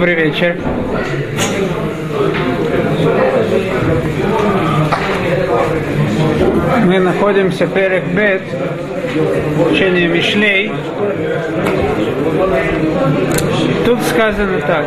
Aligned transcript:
Добрый 0.00 0.14
вечер. 0.14 0.56
Мы 6.86 6.98
находимся 7.00 7.66
в 7.66 7.74
Перек 7.74 8.04
Бет, 8.04 8.40
учение 9.70 10.08
Мишлей. 10.08 10.72
Тут 13.84 14.00
сказано 14.04 14.62
так. 14.62 14.86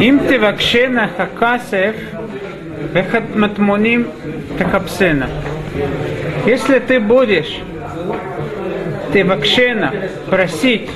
Им 0.00 0.18
ты 0.18 0.40
вакшена 0.40 1.08
хакасев, 1.16 1.94
вехат 2.92 3.36
матмоним 3.36 4.08
такапсена. 4.58 5.28
Если 6.44 6.80
ты 6.80 6.98
будешь 6.98 7.60
ты 9.12 9.24
вакшена 9.24 9.92
просить 10.28 10.90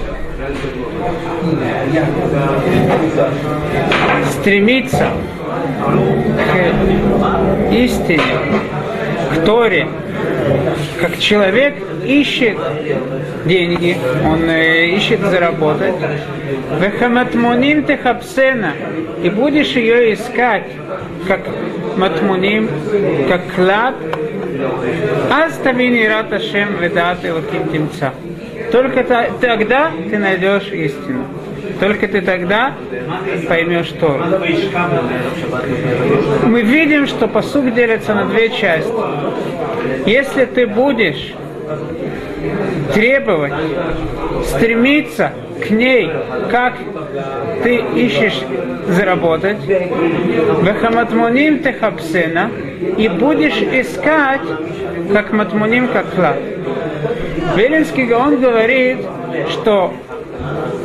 стремиться 4.30 5.10
к 6.36 7.72
истине, 7.72 8.22
к 9.34 9.44
Торе, 9.44 9.88
как 11.00 11.18
человек 11.18 11.76
ищет 12.04 12.56
деньги, 13.44 13.96
он 14.24 14.48
э, 14.48 14.88
ищет 14.88 15.20
заработать. 15.20 15.94
Вехаматмуним 16.80 17.84
техапсена, 17.84 18.72
и 19.22 19.30
будешь 19.30 19.72
ее 19.72 20.14
искать, 20.14 20.66
как 21.26 21.40
матмуним, 21.96 22.68
как 23.28 23.54
клад, 23.54 23.94
Аставини 25.30 26.04
раташем 26.06 26.78
ведат 26.80 27.24
илаким 27.24 27.68
тимца. 27.68 28.12
Только 28.72 29.04
тогда 29.40 29.90
ты 30.10 30.18
найдешь 30.18 30.70
истину. 30.72 31.24
Только 31.80 32.08
ты 32.08 32.22
тогда 32.22 32.72
поймешь 33.48 33.92
Тору. 34.00 34.24
Мы 36.44 36.62
видим, 36.62 37.06
что 37.06 37.28
посуд 37.28 37.74
делится 37.74 38.14
на 38.14 38.24
две 38.26 38.50
части. 38.50 38.92
Если 40.06 40.44
ты 40.46 40.66
будешь 40.66 41.34
требовать, 42.94 43.52
стремиться 44.44 45.32
к 45.66 45.70
ней, 45.70 46.10
как 46.50 46.74
ты 47.62 47.82
ищешь 47.94 48.40
заработать, 48.88 49.58
Вехаматмуним 49.66 51.62
техапсена, 51.62 52.50
и 52.96 53.08
будешь 53.08 53.60
искать, 53.60 54.40
как 55.12 55.32
матмуним, 55.32 55.88
как 55.88 56.14
клад. 56.14 56.38
Велинский 57.56 58.04
Гаон 58.04 58.40
говорит, 58.40 58.98
что 59.50 59.92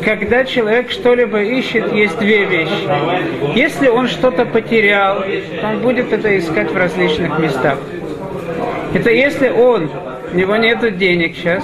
когда 0.03 0.43
человек 0.43 0.91
что-либо 0.91 1.41
ищет, 1.41 1.93
есть 1.93 2.17
две 2.19 2.45
вещи. 2.45 2.87
Если 3.55 3.87
он 3.87 4.07
что-то 4.07 4.45
потерял, 4.45 5.23
он 5.63 5.79
будет 5.79 6.11
это 6.11 6.37
искать 6.37 6.71
в 6.71 6.77
различных 6.77 7.39
местах. 7.39 7.77
Это 8.93 9.09
если 9.11 9.49
он, 9.49 9.89
у 10.31 10.35
него 10.35 10.55
нет 10.55 10.97
денег 10.97 11.35
сейчас, 11.35 11.63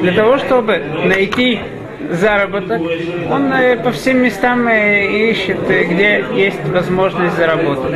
для 0.00 0.12
того, 0.12 0.38
чтобы 0.38 0.82
найти 1.04 1.60
заработок, 2.10 2.80
он 3.30 3.52
э, 3.52 3.76
по 3.76 3.92
всем 3.92 4.18
местам 4.18 4.66
э, 4.68 5.30
ищет, 5.30 5.58
э, 5.68 5.84
где 5.84 6.24
есть 6.34 6.64
возможность 6.66 7.36
заработать. 7.36 7.94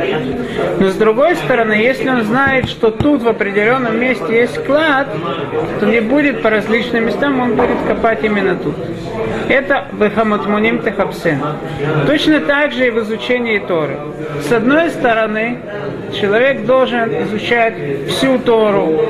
Но 0.79 0.89
с 0.89 0.95
другой 0.95 1.35
стороны, 1.35 1.73
если 1.73 2.09
он 2.09 2.23
знает, 2.23 2.69
что 2.69 2.91
тут 2.91 3.21
в 3.21 3.27
определенном 3.27 3.99
месте 3.99 4.41
есть 4.41 4.63
клад, 4.65 5.07
то 5.79 5.85
не 5.85 5.99
будет 5.99 6.41
по 6.41 6.49
различным 6.49 7.05
местам, 7.05 7.39
он 7.39 7.55
будет 7.55 7.77
копать 7.87 8.23
именно 8.23 8.55
тут. 8.55 8.75
Это 9.49 9.87
Бехаматмуним 9.93 10.79
Техапсен. 10.79 11.41
Точно 12.05 12.39
так 12.41 12.71
же 12.73 12.87
и 12.87 12.89
в 12.89 12.99
изучении 12.99 13.59
Торы. 13.59 13.97
С 14.41 14.51
одной 14.51 14.89
стороны, 14.89 15.59
человек 16.13 16.65
должен 16.65 17.09
изучать 17.23 17.75
всю 18.07 18.39
Тору, 18.39 19.05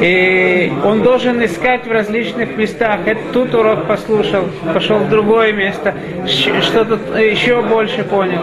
и 0.00 0.72
он 0.84 1.02
должен 1.02 1.44
искать 1.44 1.86
в 1.86 1.90
различных 1.90 2.56
местах. 2.56 3.00
Это 3.06 3.20
тут 3.32 3.54
урок 3.54 3.86
послушал, 3.90 4.44
пошел 4.72 4.98
в 4.98 5.08
другое 5.08 5.52
место, 5.52 5.94
что-то 6.28 7.18
еще 7.18 7.60
больше 7.60 8.04
понял. 8.04 8.42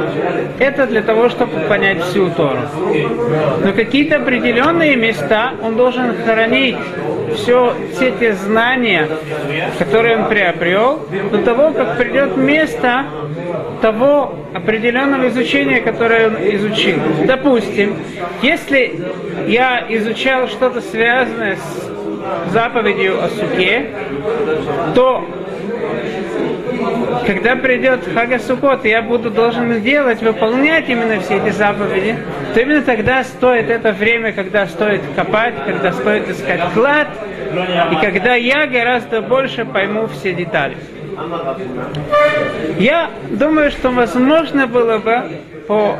Это 0.59 0.85
для 0.87 1.01
того, 1.01 1.29
чтобы 1.29 1.53
понять 1.69 2.03
всю 2.03 2.29
Тору. 2.31 2.59
Но 3.63 3.71
какие-то 3.71 4.17
определенные 4.17 4.97
места 4.97 5.53
он 5.63 5.77
должен 5.77 6.13
хранить 6.25 6.75
все, 7.35 7.73
все 7.93 8.11
те 8.11 8.33
знания, 8.33 9.07
которые 9.79 10.17
он 10.17 10.27
приобрел, 10.27 11.07
до 11.31 11.37
того, 11.37 11.71
как 11.71 11.97
придет 11.97 12.35
место 12.35 13.05
того 13.81 14.35
определенного 14.53 15.29
изучения, 15.29 15.79
которое 15.79 16.27
он 16.27 16.35
изучил. 16.55 16.99
Допустим, 17.25 17.95
если 18.41 18.99
я 19.47 19.85
изучал 19.87 20.49
что-то 20.49 20.81
связанное 20.81 21.55
с 21.55 21.96
заповедью 22.51 23.23
о 23.23 23.29
суке, 23.29 23.89
то 24.95 25.25
когда 27.25 27.55
придет 27.55 28.01
Хага 28.13 28.39
Сукот, 28.39 28.85
я 28.85 29.01
буду 29.01 29.29
должен 29.29 29.81
делать, 29.81 30.21
выполнять 30.21 30.87
именно 30.87 31.19
все 31.19 31.37
эти 31.37 31.49
заповеди, 31.49 32.17
то 32.53 32.61
именно 32.61 32.81
тогда 32.81 33.23
стоит 33.23 33.69
это 33.69 33.91
время, 33.91 34.31
когда 34.31 34.67
стоит 34.67 35.01
копать, 35.15 35.53
когда 35.65 35.91
стоит 35.91 36.29
искать 36.29 36.61
клад, 36.73 37.07
и 37.91 37.95
когда 38.05 38.35
я 38.35 38.65
гораздо 38.67 39.21
больше 39.21 39.65
пойму 39.65 40.07
все 40.07 40.33
детали. 40.33 40.77
Я 42.77 43.09
думаю, 43.31 43.71
что 43.71 43.89
возможно 43.89 44.67
было 44.67 44.99
бы 44.99 45.23
по 45.67 45.97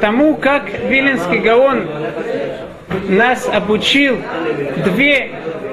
тому, 0.00 0.36
как 0.36 0.70
Виленский 0.88 1.38
Гаон 1.38 1.88
нас 3.08 3.48
обучил 3.52 4.18
две 4.84 5.30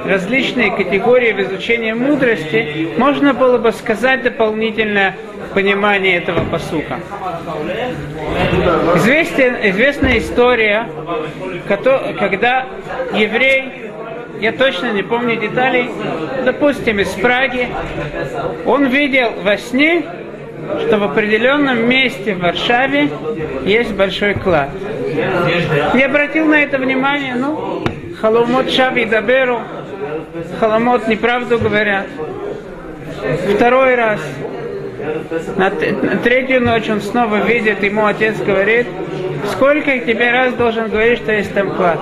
различные 0.07 0.71
категории 0.71 1.33
в 1.33 1.41
изучении 1.41 1.91
мудрости, 1.91 2.89
можно 2.97 3.33
было 3.33 3.57
бы 3.57 3.71
сказать 3.71 4.23
дополнительное 4.23 5.15
понимание 5.53 6.17
этого 6.17 6.43
посука. 6.45 6.99
Известен, 8.95 9.55
известная 9.63 10.19
история, 10.19 10.87
когда 11.67 12.65
еврей 13.13 13.87
я 14.39 14.51
точно 14.51 14.91
не 14.91 15.01
помню 15.01 15.37
деталей, 15.37 15.89
допустим, 16.45 16.99
из 16.99 17.09
Праги, 17.09 17.69
он 18.65 18.85
видел 18.85 19.31
во 19.41 19.57
сне, 19.57 20.03
что 20.85 20.97
в 20.97 21.03
определенном 21.03 21.87
месте 21.89 22.35
в 22.35 22.39
Варшаве 22.39 23.09
есть 23.65 23.93
большой 23.93 24.35
клад. 24.35 24.69
Не 25.93 26.03
обратил 26.03 26.45
на 26.45 26.61
это 26.61 26.77
внимание, 26.77 27.33
ну, 27.35 27.83
халомот 28.21 28.69
шави 28.69 29.05
даберу, 29.05 29.61
халамот 30.59 31.07
неправду 31.07 31.59
говорят. 31.59 32.07
Второй 33.55 33.95
раз, 33.95 34.19
на, 35.55 35.69
на 35.69 36.17
третью 36.17 36.61
ночь 36.61 36.89
он 36.89 37.01
снова 37.01 37.37
видит, 37.37 37.83
ему 37.83 38.05
отец 38.05 38.37
говорит, 38.37 38.87
сколько 39.51 39.97
тебе 39.99 40.31
раз 40.31 40.53
должен 40.53 40.89
говорить, 40.89 41.19
что 41.19 41.31
есть 41.31 41.53
там 41.53 41.71
клад. 41.71 41.99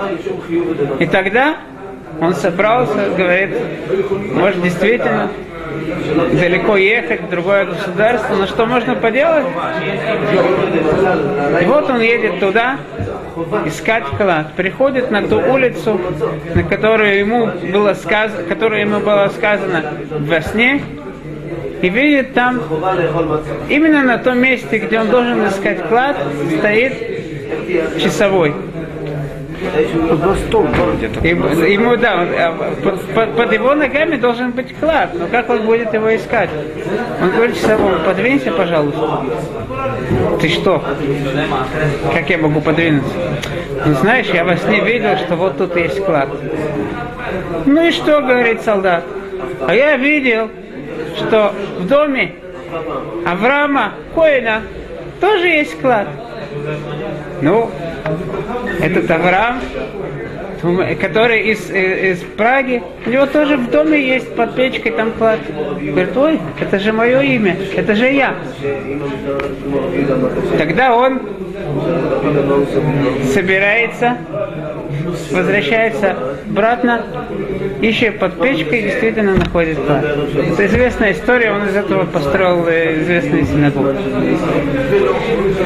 И 0.98 1.06
тогда 1.06 1.56
он 2.20 2.34
собрался, 2.34 3.10
говорит, 3.16 3.56
может 4.32 4.62
действительно 4.62 5.30
далеко 6.32 6.76
ехать 6.76 7.22
в 7.22 7.30
другое 7.30 7.66
государство, 7.66 8.34
но 8.34 8.46
что 8.46 8.66
можно 8.66 8.94
поделать? 8.94 9.46
И 11.60 11.64
вот 11.66 11.90
он 11.90 12.00
едет 12.00 12.40
туда, 12.40 12.78
искать 13.66 14.04
клад. 14.16 14.52
Приходит 14.54 15.10
на 15.10 15.22
ту 15.22 15.38
улицу, 15.38 16.00
на 16.54 16.62
которую 16.62 17.18
ему 17.18 17.50
было 17.72 17.94
сказано, 17.94 18.42
которая 18.44 18.80
ему 18.80 19.00
было 19.00 19.28
сказано 19.28 19.84
во 20.10 20.40
сне, 20.40 20.82
и 21.82 21.88
видит 21.88 22.32
там, 22.34 22.60
именно 23.68 24.02
на 24.02 24.18
том 24.18 24.38
месте, 24.38 24.78
где 24.78 25.00
он 25.00 25.10
должен 25.10 25.46
искать 25.46 25.86
клад, 25.88 26.16
стоит 26.58 26.94
часовой. 28.00 28.54
Ему, 31.22 31.96
да, 31.96 32.22
а, 32.22 32.74
под, 32.82 33.00
под, 33.14 33.36
под 33.36 33.52
его 33.52 33.74
ногами 33.74 34.16
должен 34.16 34.50
быть 34.52 34.74
клад. 34.78 35.10
Но 35.14 35.26
как 35.28 35.48
он 35.48 35.62
будет 35.62 35.92
его 35.94 36.14
искать? 36.14 36.50
Он 37.22 37.30
говорит 37.30 37.56
часовому, 37.56 37.98
подвинься, 38.04 38.52
пожалуйста. 38.52 39.24
Ты 40.40 40.48
что? 40.48 40.82
Как 42.12 42.30
я 42.30 42.38
могу 42.38 42.60
подвинуться? 42.60 43.14
Ну, 43.84 43.94
знаешь, 43.94 44.26
я 44.26 44.44
во 44.44 44.56
сне 44.56 44.80
видел, 44.80 45.16
что 45.18 45.36
вот 45.36 45.58
тут 45.58 45.76
есть 45.76 46.04
клад. 46.04 46.28
Ну 47.64 47.86
и 47.86 47.90
что, 47.90 48.20
говорит 48.20 48.62
солдат? 48.62 49.04
А 49.66 49.74
я 49.74 49.96
видел, 49.96 50.50
что 51.16 51.52
в 51.78 51.86
доме 51.86 52.34
Авраама 53.24 53.94
Коина 54.14 54.62
тоже 55.20 55.48
есть 55.48 55.80
клад. 55.80 56.08
Ну, 57.42 57.70
этот 58.80 59.10
Авраам, 59.10 59.60
который 61.00 61.50
из, 61.50 61.70
э, 61.70 62.12
из 62.12 62.20
Праги, 62.36 62.82
у 63.06 63.10
него 63.10 63.26
тоже 63.26 63.56
в 63.56 63.70
доме 63.70 64.00
есть 64.00 64.34
под 64.34 64.54
печкой 64.54 64.92
там 64.92 65.12
клад. 65.12 65.40
Говорит, 65.80 66.16
ой, 66.16 66.40
это 66.60 66.78
же 66.78 66.92
мое 66.92 67.20
имя, 67.20 67.56
это 67.74 67.94
же 67.94 68.06
я. 68.10 68.34
Тогда 70.58 70.94
он 70.94 71.20
собирается, 73.32 74.18
возвращается 75.30 76.16
обратно, 76.48 77.04
ищет 77.80 78.18
под 78.18 78.40
печкой 78.40 78.80
и 78.80 78.82
действительно 78.82 79.34
находит 79.34 79.78
клад. 79.78 80.04
Это 80.04 80.66
известная 80.66 81.12
история, 81.12 81.52
он 81.52 81.66
из 81.68 81.76
этого 81.76 82.04
построил 82.04 82.66
э, 82.66 83.02
известную 83.02 83.46
синагогу. 83.46 83.94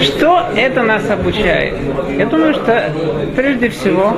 Что 0.00 0.48
это 0.56 0.82
нас 0.82 1.08
обучает? 1.10 1.74
Я 2.16 2.26
думаю, 2.26 2.54
что 2.54 2.92
прежде 3.36 3.68
всего, 3.68 4.16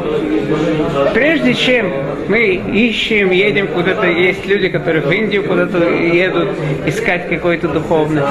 прежде 1.14 1.54
чем 1.54 1.92
мы 2.28 2.54
ищем, 2.54 3.30
едем 3.30 3.68
куда-то, 3.68 4.06
есть 4.06 4.46
люди, 4.46 4.68
которые 4.68 5.02
в 5.02 5.10
Индию 5.10 5.44
куда-то 5.44 5.78
едут 5.90 6.50
искать 6.86 7.28
какой-то 7.28 7.68
духовность. 7.68 8.26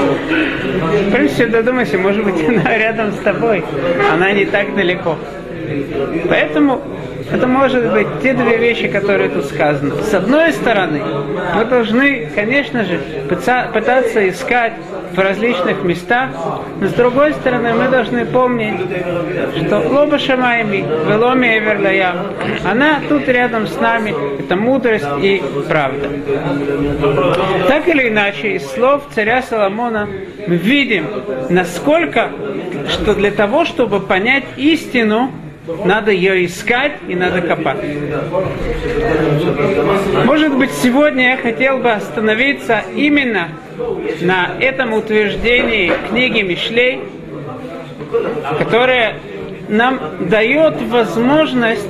Прежде 1.11 1.35
всего 1.35 1.49
додумайся, 1.49 1.97
может 1.97 2.23
быть, 2.23 2.35
она 2.47 2.77
рядом 2.77 3.11
с 3.11 3.17
тобой, 3.17 3.63
она 4.11 4.31
не 4.31 4.45
так 4.45 4.75
далеко. 4.75 5.17
Поэтому 6.29 6.81
это 7.31 7.47
может 7.47 7.91
быть 7.91 8.07
те 8.21 8.33
две 8.33 8.57
вещи, 8.57 8.87
которые 8.87 9.29
тут 9.29 9.45
сказаны. 9.45 10.01
С 10.03 10.13
одной 10.13 10.51
стороны, 10.53 11.01
мы 11.55 11.65
должны, 11.65 12.29
конечно 12.35 12.83
же, 12.83 12.99
пытаться 13.29 14.27
искать 14.29 14.73
в 15.13 15.19
различных 15.19 15.83
местах, 15.83 16.29
но 16.79 16.87
с 16.87 16.93
другой 16.93 17.33
стороны, 17.33 17.73
мы 17.73 17.89
должны 17.89 18.25
помнить, 18.25 18.79
что 19.65 19.79
Лоба 19.79 20.19
Шамайми, 20.19 20.85
Веломи 21.07 21.57
Эверлая, 21.57 22.15
она 22.65 23.01
тут 23.07 23.27
рядом 23.27 23.67
с 23.67 23.79
нами, 23.79 24.13
это 24.39 24.55
мудрость 24.55 25.07
и 25.21 25.41
правда. 25.67 26.09
Так 27.67 27.87
или 27.87 28.09
иначе, 28.09 28.55
из 28.55 28.65
слов 28.71 29.03
царя 29.13 29.41
Соломона 29.41 30.07
мы 30.47 30.55
видим, 30.55 31.07
насколько, 31.49 32.29
что 32.89 33.13
для 33.13 33.31
того, 33.31 33.65
чтобы 33.65 33.99
понять 33.99 34.45
истину, 34.57 35.31
надо 35.85 36.11
ее 36.11 36.45
искать 36.45 36.93
и 37.07 37.15
надо 37.15 37.41
копать. 37.41 37.77
Может 40.25 40.57
быть, 40.57 40.71
сегодня 40.71 41.31
я 41.31 41.37
хотел 41.37 41.77
бы 41.79 41.91
остановиться 41.91 42.83
именно 42.95 43.49
на 44.21 44.51
этом 44.59 44.93
утверждении 44.93 45.91
книги 46.09 46.41
Мишлей, 46.41 47.01
которая 48.59 49.15
нам 49.69 49.99
дает 50.29 50.81
возможность 50.83 51.87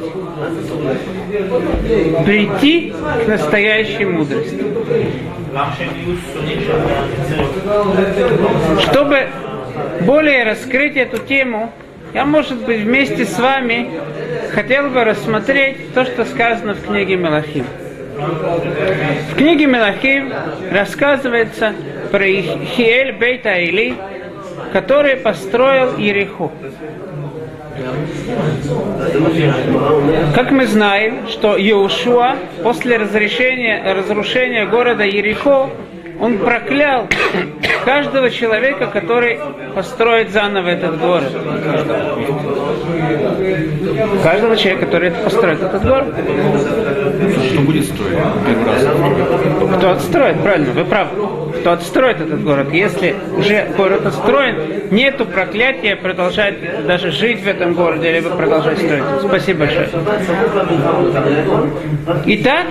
прийти 2.25 2.93
к 3.25 3.27
настоящей 3.27 4.05
мудрости. 4.05 4.63
Чтобы 8.81 9.27
более 10.01 10.43
раскрыть 10.43 10.95
эту 10.95 11.17
тему, 11.17 11.71
я, 12.13 12.25
может 12.25 12.57
быть, 12.65 12.81
вместе 12.81 13.25
с 13.25 13.37
вами 13.39 13.89
хотел 14.53 14.89
бы 14.89 15.03
рассмотреть 15.03 15.93
то, 15.93 16.05
что 16.05 16.25
сказано 16.25 16.73
в 16.73 16.85
книге 16.85 17.15
Мелахим. 17.15 17.65
В 19.31 19.35
книге 19.35 19.65
Мелахим 19.65 20.33
рассказывается 20.71 21.73
про 22.11 22.25
Хиэль 22.25 23.13
Бейта 23.13 23.53
Или, 23.55 23.95
который 24.73 25.15
построил 25.15 25.97
Ереху. 25.97 26.51
Как 30.35 30.51
мы 30.51 30.67
знаем, 30.67 31.27
что 31.29 31.57
Иошуа 31.57 32.35
после 32.63 32.97
разрешения, 32.97 33.93
разрушения 33.93 34.65
города 34.65 35.03
Ерехо 35.03 35.69
он 36.21 36.37
проклял 36.37 37.07
каждого 37.83 38.29
человека, 38.29 38.85
который 38.85 39.39
построит 39.73 40.29
заново 40.29 40.69
этот 40.69 40.99
город. 40.99 41.31
Каждого 44.23 44.55
человека, 44.55 44.85
который 44.85 45.11
построит 45.11 45.63
этот 45.63 45.83
город. 45.83 46.13
Что 47.51 47.61
будет 47.61 47.85
строить 47.85 48.17
первый 48.45 48.65
раз? 48.65 49.77
Кто 49.77 49.91
отстроит, 49.91 50.41
правильно, 50.41 50.71
вы 50.73 50.85
правы. 50.85 51.09
Кто 51.59 51.71
отстроит 51.71 52.21
этот 52.21 52.43
город. 52.43 52.71
Если 52.71 53.15
уже 53.35 53.71
город 53.75 54.05
отстроен, 54.05 54.89
нету 54.91 55.25
проклятия 55.25 55.95
продолжать 55.95 56.85
даже 56.85 57.11
жить 57.11 57.41
в 57.41 57.47
этом 57.47 57.73
городе, 57.73 58.11
либо 58.11 58.29
продолжать 58.29 58.77
строить. 58.77 59.03
Спасибо 59.21 59.61
большое. 59.61 59.89
Итак, 62.25 62.67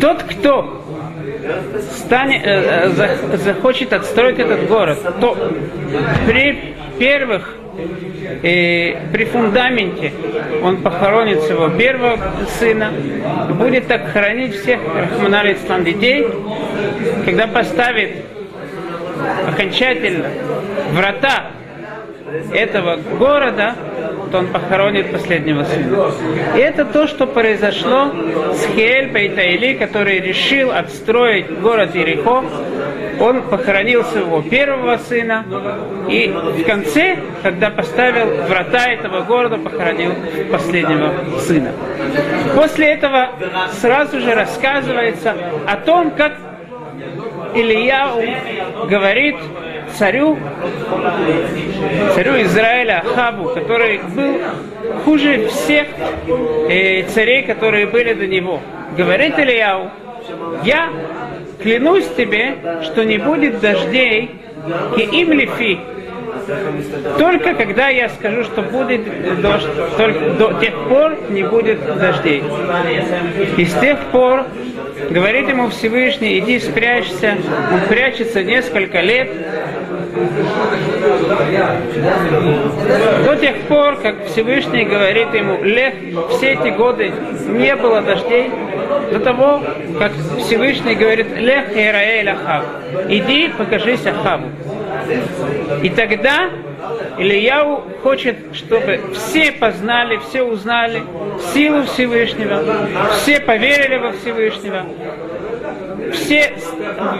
тот, 0.00 0.22
кто 0.22 0.85
станет, 1.96 2.42
э, 2.44 2.92
э 3.32 3.36
захочет 3.36 3.92
отстроить 3.92 4.38
этот 4.38 4.66
город, 4.68 4.98
то 5.20 5.36
при 6.26 6.74
первых 6.98 7.56
и 8.42 8.96
при 9.12 9.24
фундаменте 9.24 10.12
он 10.62 10.78
похоронит 10.78 11.42
своего 11.42 11.68
первого 11.68 12.18
сына, 12.58 12.92
будет 13.50 13.86
так 13.86 14.12
хоронить 14.12 14.54
всех 14.60 14.80
Рахманалицлам 14.94 15.84
детей, 15.84 16.26
когда 17.24 17.46
поставит 17.46 18.24
окончательно 19.46 20.28
врата 20.92 21.50
этого 22.52 22.96
города, 23.18 23.74
он 24.36 24.48
похоронит 24.48 25.12
последнего 25.12 25.64
сына. 25.64 26.10
И 26.54 26.58
это 26.58 26.84
то, 26.84 27.06
что 27.06 27.26
произошло 27.26 28.12
с 28.52 28.66
Хель 28.74 29.08
Бейтаили, 29.08 29.74
который 29.74 30.20
решил 30.20 30.70
отстроить 30.70 31.60
город 31.60 31.94
Ерехо. 31.94 32.44
Он 33.18 33.42
похоронил 33.42 34.04
своего 34.04 34.42
первого 34.42 34.98
сына 34.98 35.44
и 36.08 36.28
в 36.28 36.64
конце, 36.64 37.16
когда 37.42 37.70
поставил 37.70 38.26
врата 38.46 38.88
этого 38.88 39.22
города, 39.22 39.56
похоронил 39.56 40.12
последнего 40.50 41.12
сына. 41.40 41.72
После 42.54 42.88
этого 42.88 43.30
сразу 43.80 44.20
же 44.20 44.34
рассказывается 44.34 45.34
о 45.66 45.76
том, 45.76 46.10
как 46.10 46.34
Ильяу 47.54 48.22
говорит 48.88 49.36
царю, 49.98 50.38
царю 52.14 52.42
Израиля 52.42 53.02
Ахабу, 53.04 53.50
который 53.50 54.00
был 54.14 54.36
хуже 55.04 55.48
всех 55.48 55.86
э, 56.68 57.02
царей, 57.04 57.42
которые 57.42 57.86
были 57.86 58.14
до 58.14 58.26
него. 58.26 58.60
Говорит 58.96 59.38
Ильяу, 59.38 59.90
я 60.64 60.90
клянусь 61.62 62.08
тебе, 62.16 62.56
что 62.82 63.04
не 63.04 63.18
будет 63.18 63.60
дождей, 63.60 64.30
и 64.96 65.00
им 65.00 65.32
лифи, 65.32 65.78
только 67.18 67.54
когда 67.54 67.88
я 67.88 68.08
скажу, 68.08 68.44
что 68.44 68.62
будет 68.62 69.02
дождь, 69.40 69.66
только 69.96 70.30
до 70.30 70.52
тех 70.60 70.74
пор 70.88 71.16
не 71.30 71.42
будет 71.42 71.84
дождей. 71.98 72.42
И 73.56 73.64
с 73.64 73.74
тех 73.74 73.98
пор 74.12 74.44
говорит 75.10 75.48
ему 75.48 75.68
Всевышний, 75.70 76.38
иди 76.38 76.58
спрячься. 76.58 77.36
Он 77.72 77.80
прячется 77.88 78.42
несколько 78.42 79.00
лет. 79.00 79.30
До 83.24 83.36
тех 83.36 83.56
пор, 83.68 83.96
как 83.96 84.26
Всевышний 84.26 84.84
говорит 84.84 85.34
ему, 85.34 85.62
Лех, 85.62 85.94
все 86.30 86.52
эти 86.52 86.68
годы 86.68 87.12
не 87.48 87.76
было 87.76 88.00
дождей, 88.00 88.50
до 89.12 89.20
того, 89.20 89.62
как 89.98 90.12
Всевышний 90.38 90.94
говорит, 90.94 91.26
Лех 91.36 91.76
Ираэль 91.76 92.30
Ахав, 92.30 92.64
иди 93.08 93.48
покажись 93.48 94.06
Ахаву. 94.06 94.46
И 95.82 95.90
тогда 95.90 96.50
Ильяу 97.18 97.82
хочет, 98.02 98.36
чтобы 98.54 99.00
все 99.14 99.52
познали, 99.52 100.18
все 100.28 100.42
узнали 100.42 101.02
силу 101.54 101.84
Всевышнего, 101.84 102.62
все 103.18 103.40
поверили 103.40 103.96
во 103.96 104.12
Всевышнего, 104.12 104.84
все 106.12 106.52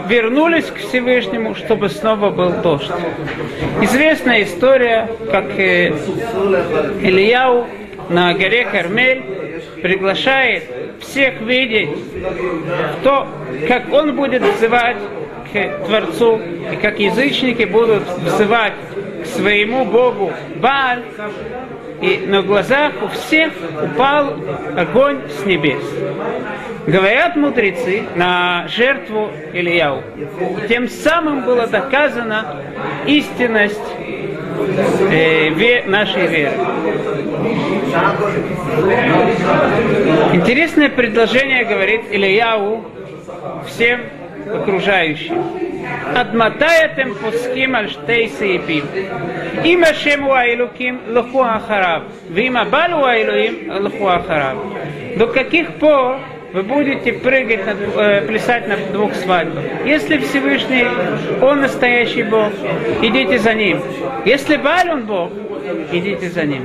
вернулись 0.07 0.65
к 0.65 0.77
Всевышнему, 0.77 1.55
чтобы 1.55 1.89
снова 1.89 2.29
был 2.29 2.51
дождь. 2.61 2.91
Известная 3.81 4.43
история, 4.43 5.09
как 5.31 5.45
э, 5.57 5.89
Ильяу 7.01 7.67
на 8.09 8.33
горе 8.33 8.65
Кармель 8.65 9.23
приглашает 9.81 10.63
всех 11.01 11.41
видеть 11.41 11.89
то, 13.03 13.27
как 13.67 13.91
он 13.91 14.15
будет 14.15 14.41
взывать 14.41 14.97
Творцу, 15.85 16.39
и 16.71 16.75
как 16.77 16.99
язычники 16.99 17.63
будут 17.63 18.03
взывать 18.19 18.73
к 19.23 19.25
своему 19.25 19.85
Богу 19.85 20.31
Бааль, 20.57 21.03
и 22.01 22.25
на 22.27 22.41
глазах 22.43 22.93
у 23.01 23.07
всех 23.07 23.53
упал 23.83 24.35
огонь 24.75 25.19
с 25.29 25.45
небес. 25.45 25.81
Говорят 26.85 27.35
мудрецы 27.35 28.03
на 28.15 28.67
жертву 28.67 29.29
Ильяу. 29.53 30.03
Тем 30.69 30.87
самым 30.87 31.43
было 31.43 31.67
доказана 31.67 32.63
истинность 33.05 33.79
э, 35.11 35.83
нашей 35.85 36.27
веры. 36.27 36.53
Интересное 40.33 40.89
предложение 40.89 41.65
говорит 41.65 42.01
Ильяу 42.11 42.85
всем 43.65 44.01
окружающим. 44.53 45.43
Адматаятем 46.15 47.15
пуским 47.15 47.75
альштей 47.75 48.29
сейпим. 48.29 48.85
Им 49.63 49.83
Ашем 49.83 50.27
Уайлуким 50.27 51.01
луху 51.09 51.41
ахараб. 51.41 52.03
Вим 52.29 52.57
Абал 52.57 53.01
Уайлуим 53.01 53.71
луху 53.83 54.07
ахараб. 54.07 54.57
До 55.17 55.27
каких 55.27 55.75
пор 55.75 56.17
вы 56.53 56.63
будете 56.63 57.13
прыгать, 57.13 57.65
на, 57.65 57.71
э, 57.71 58.21
плясать 58.21 58.67
на 58.67 58.77
двух 58.93 59.13
свадьбах. 59.15 59.63
Если 59.85 60.17
Всевышний, 60.17 60.85
Он 61.41 61.61
настоящий 61.61 62.23
Бог, 62.23 62.51
идите 63.01 63.37
за 63.37 63.53
Ним. 63.53 63.81
Если 64.25 64.55
Баль 64.55 64.89
Он 64.89 65.05
Бог, 65.05 65.31
идите 65.91 66.29
за 66.29 66.43
Ним. 66.43 66.63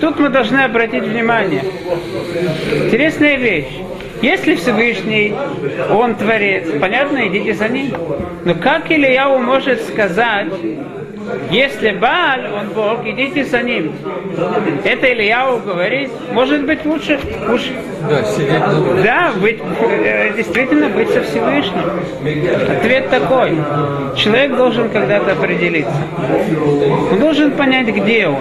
Тут 0.00 0.18
мы 0.18 0.28
должны 0.28 0.60
обратить 0.60 1.02
внимание. 1.02 1.62
Интересная 2.84 3.36
вещь. 3.36 3.87
Если 4.22 4.56
Всевышний, 4.56 5.34
Он 5.90 6.14
Творец, 6.14 6.66
понятно, 6.80 7.26
идите 7.28 7.54
за 7.54 7.68
Ним. 7.68 7.92
Но 8.44 8.54
как 8.54 8.90
Ильяу 8.90 9.38
может 9.38 9.82
сказать, 9.82 10.52
если 11.50 11.90
Бааль, 11.92 12.46
он 12.46 12.68
Бог, 12.70 13.06
идите 13.06 13.44
за 13.44 13.62
ним. 13.62 13.92
Это 14.84 15.12
Ильяу 15.12 15.58
говорит, 15.60 16.10
может 16.32 16.64
быть 16.64 16.84
лучше, 16.84 17.18
уж, 17.48 17.62
Да, 18.08 18.22
сидеть 18.24 19.02
да, 19.02 19.32
быть, 19.36 19.58
э, 19.60 20.34
действительно 20.36 20.88
быть 20.88 21.10
со 21.10 21.22
Всевышним. 21.22 21.84
Ответ 22.70 23.10
такой. 23.10 23.56
Человек 24.16 24.56
должен 24.56 24.88
когда-то 24.88 25.32
определиться. 25.32 26.02
Он 27.12 27.18
должен 27.18 27.52
понять, 27.52 27.88
где 27.88 28.28
он. 28.28 28.38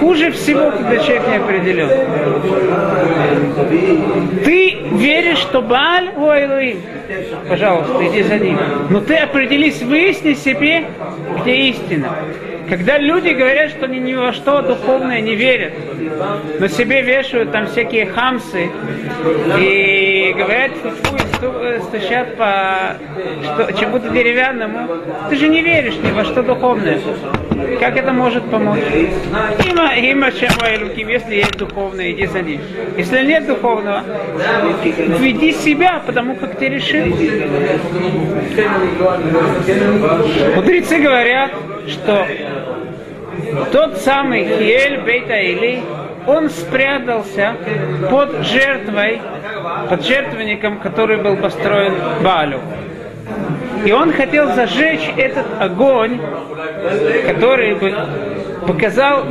Хуже 0.00 0.30
всего, 0.32 0.70
когда 0.70 0.96
человек 0.98 1.28
не 1.28 1.36
определен. 1.36 1.88
Ты 4.44 4.76
веришь, 4.92 5.38
что 5.38 5.62
Бааль 5.62 6.10
у 6.16 6.28
Айлуим? 6.28 6.82
Пожалуйста, 7.48 8.06
иди 8.06 8.22
за 8.22 8.38
ним. 8.38 8.58
Но 8.90 9.00
ты 9.00 9.16
определись, 9.16 9.82
выясни 9.82 10.34
себе, 10.34 10.84
где 11.40 11.54
истина. 11.70 12.10
Когда 12.68 12.96
люди 12.98 13.28
говорят, 13.28 13.70
что 13.70 13.84
они 13.84 13.98
ни 13.98 14.14
во 14.14 14.32
что 14.32 14.62
духовное 14.62 15.20
не 15.20 15.34
верят, 15.34 15.74
но 16.58 16.66
себе 16.66 17.02
вешают 17.02 17.52
там 17.52 17.66
всякие 17.66 18.06
хамсы 18.06 18.70
и 19.58 20.34
говорят, 20.36 20.72
фу, 20.82 20.90
фу, 20.90 21.52
стучат 21.88 22.36
по 22.36 22.96
чему-то 23.78 24.08
деревянному, 24.08 24.88
ты 25.28 25.36
же 25.36 25.48
не 25.48 25.60
веришь 25.60 25.96
ни 26.02 26.10
во 26.10 26.24
что 26.24 26.42
духовное. 26.42 27.00
Как 27.80 27.96
это 27.96 28.12
может 28.12 28.44
помочь? 28.50 28.80
Има, 29.68 29.94
има 29.94 30.30
луким, 30.82 31.08
если 31.08 31.36
есть 31.36 31.56
духовное, 31.56 32.12
иди 32.12 32.26
за 32.26 32.42
ним. 32.42 32.60
Если 32.96 33.24
нет 33.24 33.46
духовного, 33.46 34.02
веди 35.18 35.52
себя, 35.52 36.02
потому 36.06 36.36
как 36.36 36.56
ты 36.58 36.68
решил. 36.68 37.06
Мудрецы 40.56 40.98
говорят, 40.98 41.52
что 41.88 42.26
тот 43.72 43.98
самый 43.98 44.44
Хиель 44.44 45.00
Бейта 45.02 45.34
Или, 45.34 45.82
он 46.26 46.48
спрятался 46.50 47.54
под 48.10 48.46
жертвой, 48.46 49.20
под 49.88 50.04
жертвенником, 50.04 50.78
который 50.78 51.22
был 51.22 51.36
построен 51.36 51.94
Балю. 52.22 52.60
И 53.84 53.92
он 53.92 54.12
хотел 54.12 54.54
зажечь 54.54 55.12
этот 55.16 55.46
огонь, 55.60 56.20
который 57.26 57.74
бы 57.74 57.94
показал 58.66 59.26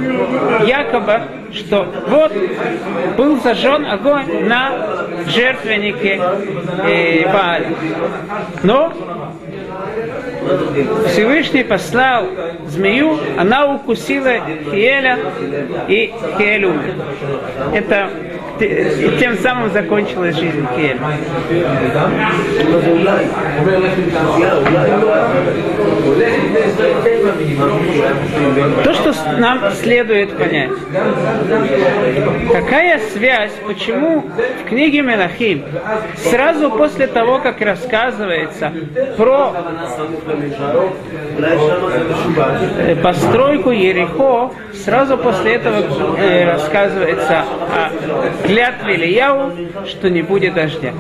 якобы, 0.65 1.21
что 1.51 1.87
вот 2.07 2.31
был 3.17 3.39
зажжен 3.41 3.85
огонь 3.85 4.47
на 4.47 5.05
жертвеннике 5.27 6.19
э, 6.85 7.31
Бааля. 7.31 7.67
Но 8.63 8.93
Всевышний 11.07 11.63
послал 11.63 12.27
змею, 12.67 13.17
она 13.37 13.73
укусила 13.73 14.39
Хиеля, 14.71 15.19
и 15.87 16.13
Хиель 16.37 16.65
умер. 16.65 16.95
Это 17.73 18.09
тем 19.19 19.37
самым 19.39 19.71
закончилась 19.71 20.35
жизнь 20.35 20.65
Хиеля. 20.75 20.99
То, 28.83 28.93
что 28.93 29.13
нам 29.37 29.71
следует 29.71 30.37
понять, 30.37 30.71
какая 32.51 32.99
связь, 33.11 33.51
почему 33.65 34.21
в 34.21 34.69
книге 34.69 35.01
Менахим 35.01 35.63
сразу 36.17 36.69
после 36.71 37.07
того, 37.07 37.39
как 37.39 37.61
рассказывается 37.61 38.71
про 39.17 39.53
постройку 43.01 43.71
Ерехо, 43.71 44.51
сразу 44.73 45.17
после 45.17 45.55
этого 45.55 46.17
э, 46.17 46.45
рассказывается 46.45 47.41
о 47.41 48.45
клятве 48.45 48.95
Ильяу, 48.95 49.51
что 49.87 50.09
не 50.09 50.21
будет 50.21 50.53
дождя. 50.53 50.93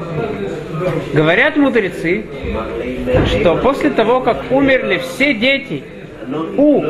Говорят 1.13 1.55
мудрецы, 1.55 2.25
что 3.27 3.55
после 3.57 3.89
того, 3.91 4.21
как 4.21 4.51
умерли 4.51 4.97
все 4.97 5.33
дети 5.33 5.83
у 6.57 6.83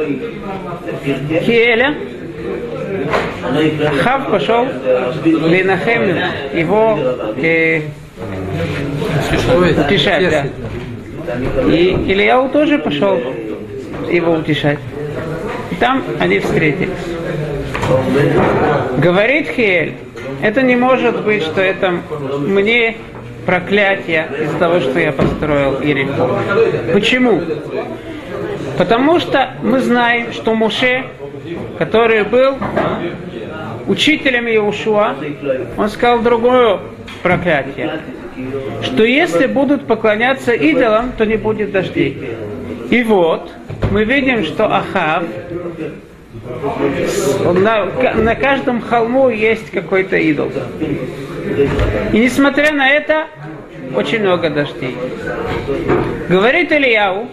Хиэля, 1.41 1.95
Хав 4.01 4.29
пошел 4.29 4.65
Линахем 5.23 6.17
его 6.53 6.99
э, 7.37 7.81
утешать. 9.85 10.29
Да. 10.29 10.45
И 11.69 11.95
Ильяу 12.07 12.49
тоже 12.49 12.77
пошел 12.79 13.19
его 14.09 14.33
утешать. 14.33 14.79
И 15.71 15.75
там 15.75 16.03
они 16.19 16.39
встретились. 16.39 16.89
Говорит 18.97 19.49
Хиэль, 19.49 19.93
это 20.41 20.61
не 20.61 20.75
может 20.75 21.23
быть, 21.23 21.43
что 21.43 21.61
это 21.61 21.93
мне 22.39 22.97
проклятие 23.45 24.27
из-за 24.43 24.57
того, 24.57 24.79
что 24.79 24.99
я 24.99 25.11
построил 25.11 25.81
Иерихо. 25.81 26.29
Почему? 26.93 27.41
Потому 28.77 29.20
что 29.20 29.53
мы 29.62 29.80
знаем, 29.80 30.34
что 30.34 30.56
Муше, 30.56 31.03
который 31.77 32.24
был 32.24 32.56
учителем 33.88 34.48
Иешуа, 34.48 35.15
он 35.77 35.89
сказал 35.89 36.20
другое 36.20 36.80
проклятие, 37.22 38.00
что 38.82 39.03
если 39.03 39.48
будут 39.48 39.86
поклоняться 39.86 40.53
идолам, 40.53 41.12
то 41.18 41.25
не 41.25 41.38
будет 41.38 41.72
дождей. 41.72 42.36
И 42.89 43.03
вот, 43.03 43.51
мы 43.92 44.03
видим, 44.03 44.44
что 44.44 44.65
Ахав, 44.65 45.24
на, 47.53 47.86
на 48.15 48.36
каждом 48.36 48.82
холму 48.82 49.30
есть 49.30 49.70
какой-то 49.72 50.18
идол. 50.18 50.51
И 52.12 52.18
несмотря 52.18 52.72
на 52.72 52.89
это, 52.89 53.27
очень 53.96 54.22
много 54.22 54.50
дождей. 54.50 54.98
Говорит 56.30 56.72
Ильяу, 56.72 57.27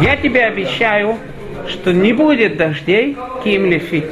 я 0.00 0.16
тебе 0.16 0.44
обещаю, 0.44 1.16
что 1.66 1.92
не 1.92 2.12
будет 2.12 2.56
дождей 2.56 3.16
ким 3.44 3.66
лефи. 3.66 4.04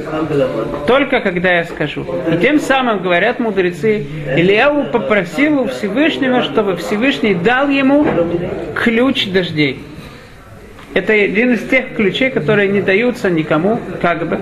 Только 0.85 1.21
когда 1.21 1.53
я 1.53 1.63
скажу. 1.65 2.05
И 2.31 2.37
тем 2.37 2.59
самым, 2.59 3.01
говорят 3.01 3.39
мудрецы, 3.39 4.05
Ильяу 4.35 4.85
попросил 4.91 5.61
у 5.61 5.67
Всевышнего, 5.67 6.43
чтобы 6.43 6.75
Всевышний 6.75 7.33
дал 7.33 7.69
ему 7.69 8.05
ключ 8.75 9.27
дождей. 9.27 9.79
Это 10.93 11.13
один 11.13 11.53
из 11.53 11.67
тех 11.67 11.95
ключей, 11.95 12.31
которые 12.31 12.69
не 12.69 12.81
даются 12.81 13.29
никому, 13.29 13.79
как 14.01 14.27
бы. 14.27 14.39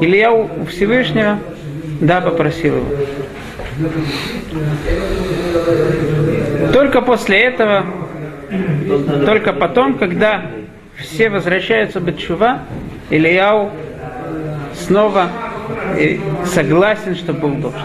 Илья 0.00 0.32
у 0.32 0.64
Всевышнего, 0.66 1.38
да, 2.00 2.20
попросил 2.20 2.76
его. 2.76 2.86
Только 6.72 7.00
после 7.00 7.40
этого, 7.42 7.86
только 9.24 9.52
потом, 9.52 9.98
когда 9.98 10.42
все 10.96 11.30
возвращаются 11.30 12.00
Чува, 12.12 12.60
Ильяу 13.10 13.70
снова 14.74 15.28
согласен, 16.44 17.14
что 17.14 17.32
был 17.32 17.50
дождь. 17.54 17.76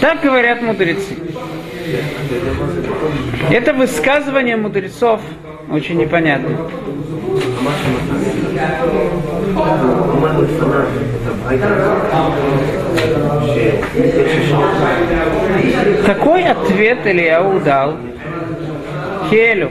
Так 0.00 0.20
говорят 0.22 0.62
мудрецы. 0.62 1.16
Это 3.50 3.72
высказывание 3.72 4.56
мудрецов 4.56 5.20
очень 5.70 5.98
непонятно. 5.98 6.56
Какой 16.06 16.44
ответ 16.44 17.06
Ильяу 17.06 17.60
дал 17.60 17.96
Хелю. 19.32 19.70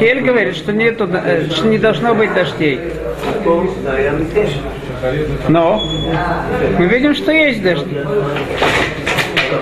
Хель 0.00 0.20
говорит, 0.22 0.56
что, 0.56 0.72
нету, 0.72 1.08
э, 1.12 1.48
что 1.50 1.68
не 1.68 1.78
должно 1.78 2.16
быть 2.16 2.34
дождей. 2.34 2.80
Но 5.48 5.80
мы 6.78 6.86
видим, 6.86 7.14
что 7.14 7.30
есть 7.30 7.62
дожди. 7.62 7.96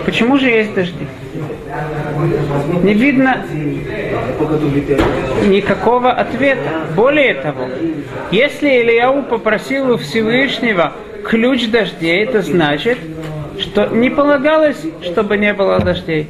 Почему 0.06 0.38
же 0.38 0.48
есть 0.48 0.74
дожди? 0.74 1.06
Не 2.82 2.94
видно 2.94 3.44
никакого 5.44 6.12
ответа. 6.12 6.86
Более 6.94 7.34
того, 7.34 7.68
если 8.30 8.68
Ильяу 8.68 9.22
попросил 9.22 9.92
у 9.92 9.96
Всевышнего 9.98 10.94
ключ 11.24 11.68
дождей, 11.68 12.24
это 12.24 12.40
значит, 12.40 12.96
что 13.58 13.88
не 13.88 14.08
полагалось, 14.08 14.82
чтобы 15.02 15.36
не 15.36 15.52
было 15.52 15.78
дождей. 15.78 16.26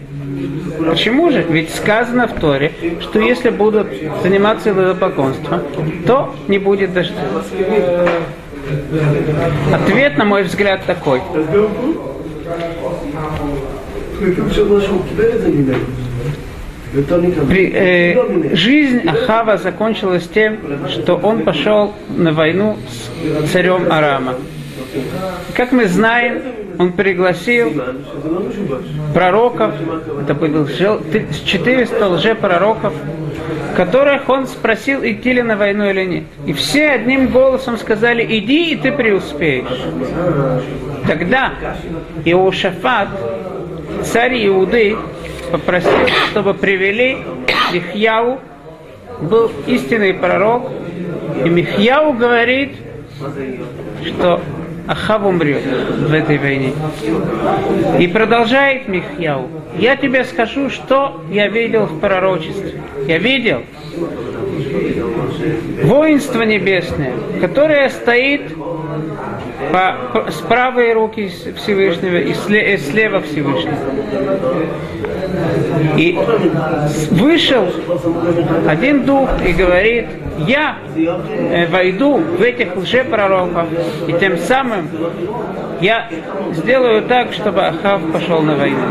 Почему 0.78 1.30
же? 1.30 1.42
Ведь 1.48 1.74
сказано 1.74 2.26
в 2.26 2.34
Торе, 2.34 2.72
что 3.00 3.20
если 3.20 3.50
будут 3.50 3.88
заниматься 4.22 4.70
идолопоклонством, 4.70 5.62
то 6.06 6.34
не 6.48 6.58
будет 6.58 6.92
дождей. 6.92 7.16
Ответ, 9.72 10.16
на 10.18 10.24
мой 10.24 10.42
взгляд, 10.42 10.84
такой. 10.86 11.20
При, 17.48 17.72
э, 17.74 18.54
жизнь 18.56 19.02
Ахава 19.06 19.58
закончилась 19.58 20.28
тем, 20.28 20.58
что 20.88 21.16
он 21.16 21.42
пошел 21.42 21.92
на 22.08 22.32
войну 22.32 22.76
с 23.44 23.50
царем 23.50 23.92
Арама. 23.92 24.34
Как 25.54 25.72
мы 25.72 25.86
знаем, 25.86 26.42
он 26.78 26.92
пригласил 26.92 27.82
пророков, 29.14 29.74
это 30.20 30.34
было 30.34 30.68
400 30.68 32.08
лжепророков, 32.08 32.94
которых 33.76 34.28
он 34.28 34.46
спросил, 34.46 35.04
идти 35.04 35.32
ли 35.34 35.42
на 35.42 35.56
войну 35.56 35.88
или 35.88 36.04
нет. 36.04 36.24
И 36.46 36.52
все 36.52 36.90
одним 36.90 37.28
голосом 37.28 37.76
сказали, 37.76 38.26
иди, 38.28 38.72
и 38.72 38.76
ты 38.76 38.92
преуспеешь. 38.92 39.66
Тогда 41.06 41.52
Иошафат, 42.24 43.08
царь 44.02 44.46
Иуды, 44.46 44.96
попросил, 45.50 46.06
чтобы 46.30 46.54
привели 46.54 47.18
Михьяу, 47.72 48.40
был 49.20 49.50
истинный 49.66 50.14
пророк, 50.14 50.70
и 51.44 51.48
Михьяу 51.48 52.12
говорит, 52.12 52.72
что 54.04 54.40
Ахав 54.86 55.24
умрет 55.24 55.62
в 55.64 56.12
этой 56.12 56.38
войне. 56.38 56.72
И 57.98 58.06
продолжает 58.06 58.88
Михьяу. 58.88 59.48
Я 59.78 59.96
тебе 59.96 60.24
скажу, 60.24 60.70
что 60.70 61.22
я 61.30 61.48
видел 61.48 61.86
в 61.86 62.00
пророчестве. 62.00 62.80
Я 63.06 63.18
видел 63.18 63.62
воинство 65.82 66.42
небесное, 66.42 67.12
которое 67.40 67.88
стоит 67.90 68.52
по, 69.76 70.30
с 70.30 70.36
правой 70.36 70.94
руки 70.94 71.30
Всевышнего 71.56 72.16
и 72.16 72.32
сле, 72.32 72.78
слева 72.78 73.20
Всевышнего. 73.20 73.76
И 75.96 76.18
вышел 77.10 77.66
один 78.66 79.04
дух 79.04 79.28
и 79.46 79.52
говорит, 79.52 80.06
я 80.46 80.78
э, 80.96 81.66
войду 81.66 82.16
в 82.16 82.40
этих 82.40 82.74
лжепророков, 82.76 83.66
и 84.06 84.12
тем 84.14 84.38
самым 84.38 84.88
я 85.82 86.08
сделаю 86.52 87.02
так, 87.02 87.34
чтобы 87.34 87.66
Ахав 87.66 88.00
пошел 88.12 88.40
на 88.40 88.56
войну. 88.56 88.86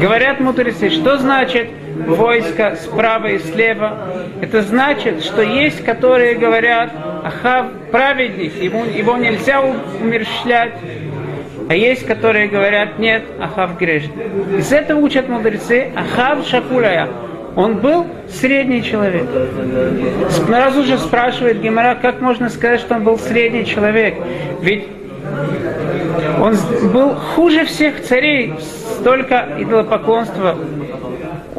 Говорят 0.00 0.38
мудрецы, 0.38 0.90
что 0.90 1.16
значит 1.16 1.68
войско 2.06 2.76
справа 2.80 3.26
и 3.26 3.38
слева? 3.38 3.98
Это 4.40 4.62
значит, 4.62 5.24
что 5.24 5.42
есть, 5.42 5.84
которые 5.84 6.34
говорят, 6.34 6.90
Ахав 7.24 7.66
праведник, 7.90 8.54
ему, 8.60 8.84
его 8.84 9.16
нельзя 9.16 9.60
умерщвлять. 9.60 10.72
А 11.68 11.74
есть, 11.74 12.06
которые 12.06 12.48
говорят, 12.48 12.98
нет, 12.98 13.22
Ахав 13.40 13.78
грешник. 13.78 14.12
Из 14.58 14.72
этого 14.72 15.00
учат 15.00 15.28
мудрецы, 15.28 15.92
Ахав 15.94 16.46
Шакуляя. 16.46 17.08
Он 17.54 17.76
был 17.76 18.06
средний 18.28 18.82
человек. 18.82 19.26
Сразу 20.30 20.84
же 20.84 20.98
спрашивает 20.98 21.60
Гемора, 21.60 21.94
как 21.94 22.20
можно 22.20 22.48
сказать, 22.48 22.80
что 22.80 22.94
он 22.94 23.04
был 23.04 23.18
средний 23.18 23.66
человек? 23.66 24.16
Ведь 24.60 24.84
он 26.40 26.56
был 26.92 27.14
хуже 27.14 27.64
всех 27.66 28.02
царей, 28.02 28.54
столько 28.98 29.48
идолопоклонства. 29.58 30.58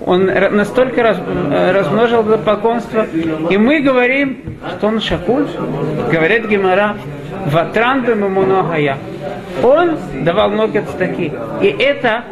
Он 0.06 0.26
настолько 0.26 1.02
раз, 1.02 1.18
размножил 1.50 2.24
идолопоклонство. 2.24 3.06
И 3.50 3.58
мы 3.58 3.80
говорим, 3.80 4.58
что 4.70 4.88
он 4.88 5.00
шакуль, 5.00 5.48
говорит 6.12 6.48
Гемора, 6.48 6.98
ватран 7.46 8.06
я. 8.78 8.98
Он 9.62 9.98
давал 10.24 10.50
много 10.50 10.82
цтаки. 10.82 11.32
И 11.62 11.68
это 11.68 12.24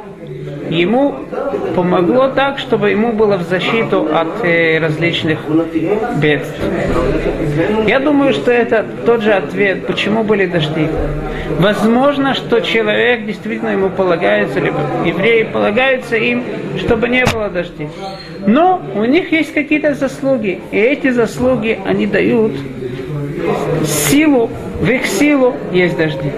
ему 0.71 1.15
помогло 1.75 2.29
так, 2.29 2.59
чтобы 2.59 2.91
ему 2.91 3.11
было 3.11 3.37
в 3.37 3.43
защиту 3.43 4.07
от 4.13 4.43
э, 4.43 4.79
различных 4.79 5.39
бедствий. 6.17 6.69
Я 7.87 7.99
думаю, 7.99 8.33
что 8.33 8.51
это 8.51 8.85
тот 9.05 9.21
же 9.21 9.33
ответ, 9.33 9.85
почему 9.85 10.23
были 10.23 10.45
дожди. 10.45 10.87
Возможно, 11.59 12.33
что 12.33 12.61
человек 12.61 13.25
действительно 13.25 13.69
ему 13.69 13.89
полагается, 13.89 14.59
либо 14.59 14.79
евреи 15.05 15.43
полагаются 15.43 16.15
им, 16.15 16.43
чтобы 16.77 17.09
не 17.09 17.25
было 17.25 17.49
дождей. 17.49 17.89
Но 18.47 18.81
у 18.95 19.03
них 19.03 19.31
есть 19.31 19.53
какие-то 19.53 19.93
заслуги, 19.93 20.61
и 20.71 20.77
эти 20.77 21.09
заслуги 21.09 21.79
они 21.85 22.07
дают 22.07 22.53
силу, 23.85 24.49
в 24.79 24.89
их 24.89 25.05
силу 25.05 25.53
есть 25.71 25.97
дожди. 25.97 26.31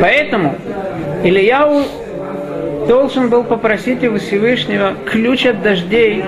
Поэтому 0.00 0.56
Ильяу 1.24 1.82
должен 2.88 3.28
был 3.28 3.44
попросить 3.44 4.04
у 4.04 4.18
Всевышнего 4.18 4.94
ключ 5.06 5.46
от 5.46 5.62
дождей. 5.62 6.24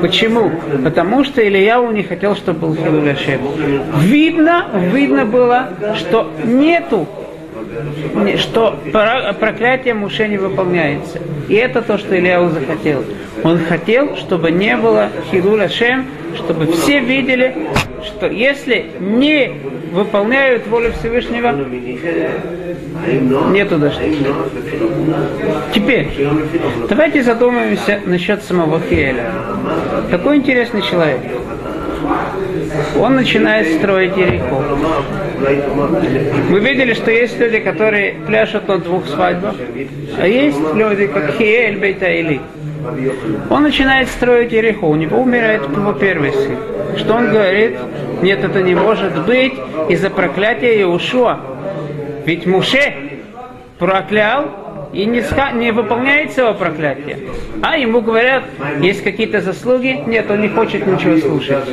Почему? 0.00 0.50
Потому 0.84 1.24
что 1.24 1.46
Ильяу 1.46 1.90
не 1.90 2.02
хотел, 2.02 2.36
чтобы 2.36 2.68
был 2.68 2.76
Хилуляшем. 2.76 3.40
Видно, 4.00 4.66
видно 4.92 5.24
было, 5.24 5.68
что 5.96 6.30
нету 6.44 7.06
что 8.36 8.78
проклятие 9.38 9.94
Муше 9.94 10.28
не 10.28 10.38
выполняется. 10.38 11.20
И 11.48 11.54
это 11.54 11.82
то, 11.82 11.98
что 11.98 12.16
Ильяу 12.18 12.50
захотел. 12.50 13.04
Он 13.44 13.58
хотел, 13.58 14.16
чтобы 14.16 14.50
не 14.50 14.76
было 14.76 15.10
Хилуля 15.30 15.68
Шем, 15.68 16.06
чтобы 16.34 16.66
все 16.72 17.00
видели, 17.00 17.54
что 18.04 18.26
если 18.26 18.86
не 18.98 19.52
выполняют 19.92 20.66
волю 20.66 20.92
Всевышнего, 20.98 21.54
нету 23.52 23.78
дождя. 23.78 24.02
Теперь, 25.74 26.08
давайте 26.88 27.22
задумаемся 27.22 28.00
насчет 28.04 28.42
самого 28.42 28.80
Хиэля. 28.80 29.30
Какой 30.10 30.36
интересный 30.36 30.82
человек. 30.82 31.20
Он 32.98 33.14
начинает 33.16 33.78
строить 33.78 34.16
Ерехо. 34.16 34.64
Мы 35.38 36.60
видели, 36.60 36.94
что 36.94 37.10
есть 37.10 37.38
люди, 37.38 37.58
которые 37.58 38.14
пляшут 38.26 38.68
на 38.68 38.78
двух 38.78 39.06
свадьбах, 39.06 39.54
а 40.18 40.26
есть 40.26 40.58
люди, 40.74 41.06
как 41.06 41.32
Хиэль 41.32 41.78
Бейтаили. 41.78 42.40
Он 43.50 43.62
начинает 43.62 44.08
строить 44.08 44.52
Ерехо, 44.52 44.84
у 44.84 44.94
него 44.94 45.18
умирает 45.18 45.62
его 45.62 45.92
первый 45.92 46.32
сын. 46.32 46.56
Что 46.96 47.14
он 47.14 47.30
говорит? 47.30 47.76
Нет, 48.22 48.44
это 48.44 48.62
не 48.62 48.74
может 48.74 49.26
быть 49.26 49.54
из-за 49.88 50.08
проклятия 50.08 50.78
Иешуа. 50.78 51.40
Ведь 52.24 52.46
Муше 52.46 52.94
проклял 53.78 54.88
и 54.92 55.04
не, 55.04 55.22
не 55.58 55.72
выполняет 55.72 56.32
своего 56.32 56.54
проклятия. 56.54 57.18
А 57.62 57.76
ему 57.76 58.00
говорят, 58.00 58.44
есть 58.80 59.02
какие-то 59.02 59.40
заслуги, 59.40 60.02
нет, 60.06 60.30
он 60.30 60.40
не 60.40 60.48
хочет 60.48 60.86
ничего 60.86 61.18
слушать. 61.18 61.64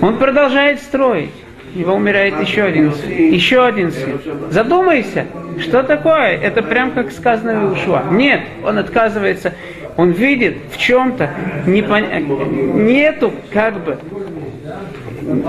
Он 0.00 0.18
продолжает 0.18 0.80
строить. 0.80 1.30
Его 1.74 1.94
умирает 1.94 2.40
еще 2.40 2.62
один 2.62 2.92
сын. 2.92 3.10
Еще 3.10 3.64
один 3.64 3.92
сын. 3.92 4.20
Задумайся, 4.50 5.26
что 5.58 5.82
такое? 5.82 6.36
Это 6.36 6.62
прям 6.62 6.92
как 6.92 7.12
сказано 7.12 7.68
в 7.68 7.74
Иешуа. 7.74 8.04
Нет, 8.10 8.42
он 8.64 8.78
отказывается 8.78 9.54
он 9.96 10.10
видит 10.10 10.56
в 10.70 10.78
чем-то, 10.78 11.30
непон... 11.66 12.04
нету 12.86 13.32
как 13.52 13.84
бы, 13.84 13.98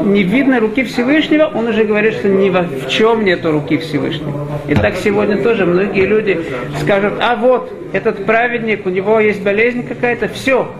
не 0.05 0.23
видно 0.23 0.59
руки 0.59 0.83
Всевышнего, 0.83 1.45
он 1.53 1.67
уже 1.67 1.85
говорит, 1.85 2.15
что 2.15 2.27
ни 2.27 2.49
в 2.49 2.89
чем 2.89 3.23
нету 3.23 3.51
руки 3.51 3.77
Всевышнего. 3.77 4.47
И 4.67 4.75
так 4.75 4.95
сегодня 4.95 5.41
тоже 5.41 5.65
многие 5.65 6.05
люди 6.05 6.41
скажут, 6.81 7.13
а 7.19 7.35
вот, 7.35 7.71
этот 7.93 8.25
праведник, 8.25 8.85
у 8.85 8.89
него 8.89 9.19
есть 9.19 9.41
болезнь 9.41 9.87
какая-то, 9.87 10.27
все, 10.27 10.71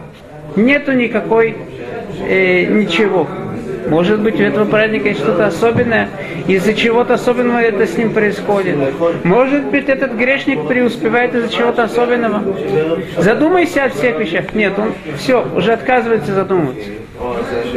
нету 0.56 0.92
никакой, 0.92 1.56
э, 2.28 2.66
ничего. 2.66 3.28
Может 3.88 4.22
быть, 4.22 4.40
у 4.40 4.44
этого 4.44 4.66
праздника 4.66 5.10
есть 5.10 5.22
что-то 5.22 5.48
особенное, 5.48 6.10
из-за 6.48 6.74
чего-то 6.74 7.16
особенного 7.16 7.60
это 7.60 7.86
с 7.86 7.98
ним 7.98 8.14
происходит. 8.14 8.78
Может 9.24 9.66
быть, 9.66 9.90
этот 9.90 10.14
грешник 10.14 10.68
преуспевает 10.68 11.36
из-за 11.36 11.50
чего-то 11.50 11.84
особенного. 11.84 12.44
Задумайся 13.18 13.86
о 13.86 13.90
всех 13.90 14.20
вещах. 14.20 14.54
Нет, 14.54 14.74
он 14.78 14.94
все, 15.18 15.46
уже 15.56 15.74
отказывается 15.74 16.34
задумываться. 16.34 16.90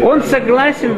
Он 0.02 0.22
согласен 0.22 0.96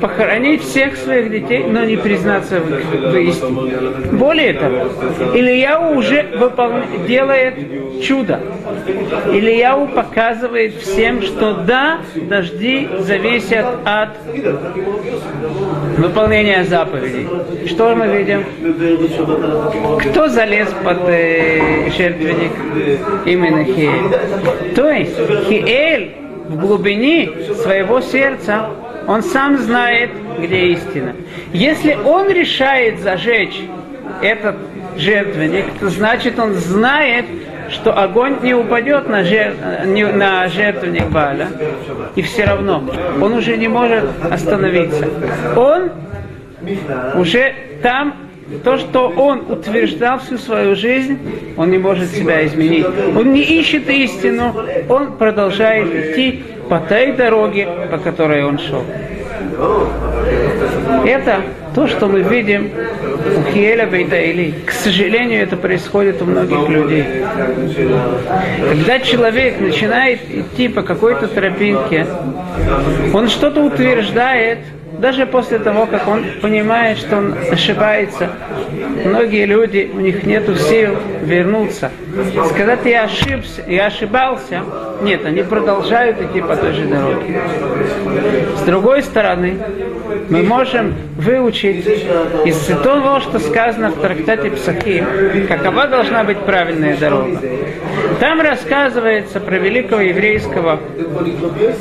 похоронить 0.00 0.62
всех 0.62 0.96
своих 0.96 1.30
детей, 1.30 1.64
но 1.64 1.84
не 1.84 1.96
признаться 1.96 2.60
в, 2.60 3.12
в 3.12 3.16
истине. 3.16 3.72
Более 4.12 4.54
того, 4.54 4.88
Ильяу 5.34 5.96
уже 5.96 6.22
выполня, 6.36 6.84
делает 7.06 7.54
чудо. 8.02 8.40
Ильяу 9.26 9.88
показывает 9.88 10.74
всем, 10.76 11.22
что 11.22 11.64
да, 11.66 11.98
дожди 12.14 12.88
зависят 13.00 13.66
от 13.84 14.10
выполнения 15.96 16.64
заповедей. 16.64 17.28
Что 17.66 17.94
мы 17.94 18.08
видим? 18.08 18.44
Кто 20.00 20.28
залез 20.28 20.68
под 20.84 20.98
э, 21.08 21.90
жертвенник? 21.96 22.52
Именно 23.24 23.64
Хиэль. 23.64 24.74
То 24.74 24.90
есть 24.90 25.16
Хиэль 25.48 26.27
в 26.48 26.56
глубине 26.56 27.30
своего 27.62 28.00
сердца, 28.00 28.70
он 29.06 29.22
сам 29.22 29.58
знает, 29.58 30.10
где 30.38 30.66
истина. 30.68 31.14
Если 31.52 31.94
он 31.94 32.28
решает 32.28 33.00
зажечь 33.00 33.60
этот 34.22 34.56
жертвенник, 34.96 35.66
то 35.78 35.88
значит 35.88 36.38
он 36.38 36.54
знает, 36.54 37.26
что 37.70 37.92
огонь 37.92 38.36
не 38.42 38.54
упадет 38.54 39.08
на, 39.08 39.24
жертв, 39.24 39.58
на 39.84 40.48
жертвенник 40.48 41.06
Баля, 41.08 41.48
и 42.16 42.22
все 42.22 42.44
равно 42.44 42.82
он 43.20 43.32
уже 43.34 43.56
не 43.56 43.68
может 43.68 44.04
остановиться. 44.30 45.08
Он 45.56 45.90
уже 47.14 47.54
там 47.82 48.14
то, 48.64 48.78
что 48.78 49.08
он 49.08 49.50
утверждал 49.50 50.18
всю 50.20 50.38
свою 50.38 50.74
жизнь, 50.74 51.18
он 51.56 51.70
не 51.70 51.78
может 51.78 52.10
себя 52.10 52.46
изменить. 52.46 52.86
Он 53.16 53.32
не 53.32 53.42
ищет 53.42 53.88
истину, 53.88 54.54
он 54.88 55.12
продолжает 55.16 55.94
идти 55.94 56.42
по 56.68 56.78
той 56.78 57.12
дороге, 57.12 57.68
по 57.90 57.98
которой 57.98 58.44
он 58.44 58.58
шел. 58.58 58.84
Это 61.04 61.42
то, 61.74 61.86
что 61.86 62.06
мы 62.06 62.22
видим 62.22 62.70
у 63.36 63.52
Хиэля 63.52 63.86
Бейдаили. 63.86 64.54
К 64.66 64.70
сожалению, 64.72 65.42
это 65.42 65.56
происходит 65.56 66.20
у 66.22 66.24
многих 66.24 66.68
людей. 66.68 67.04
Когда 68.68 68.98
человек 69.00 69.60
начинает 69.60 70.20
идти 70.30 70.68
по 70.68 70.82
какой-то 70.82 71.28
тропинке, 71.28 72.06
он 73.12 73.28
что-то 73.28 73.62
утверждает, 73.62 74.58
даже 74.98 75.26
после 75.26 75.58
того, 75.58 75.86
как 75.86 76.08
он 76.08 76.24
понимает, 76.42 76.98
что 76.98 77.16
он 77.16 77.34
ошибается, 77.50 78.30
многие 79.04 79.46
люди, 79.46 79.90
у 79.92 80.00
них 80.00 80.24
нет 80.24 80.44
сил 80.58 80.96
вернуться. 81.22 81.90
Сказать, 82.50 82.80
я 82.84 83.04
ошибся, 83.04 83.62
я 83.66 83.86
ошибался, 83.86 84.62
нет, 85.02 85.24
они 85.24 85.42
продолжают 85.42 86.20
идти 86.20 86.40
по 86.40 86.56
той 86.56 86.72
же 86.72 86.86
дороге. 86.86 87.40
С 88.56 88.62
другой 88.62 89.02
стороны, 89.02 89.58
мы 90.28 90.42
можем 90.42 90.94
выучить 91.16 91.86
из 92.44 92.56
того, 92.82 93.20
что 93.20 93.38
сказано 93.38 93.90
в 93.90 94.00
трактате 94.00 94.50
Псахи, 94.50 95.04
какова 95.48 95.86
должна 95.86 96.24
быть 96.24 96.38
правильная 96.40 96.96
дорога. 96.96 97.40
Там 98.20 98.40
рассказывается 98.40 99.40
про 99.40 99.58
великого 99.58 100.00
еврейского 100.00 100.80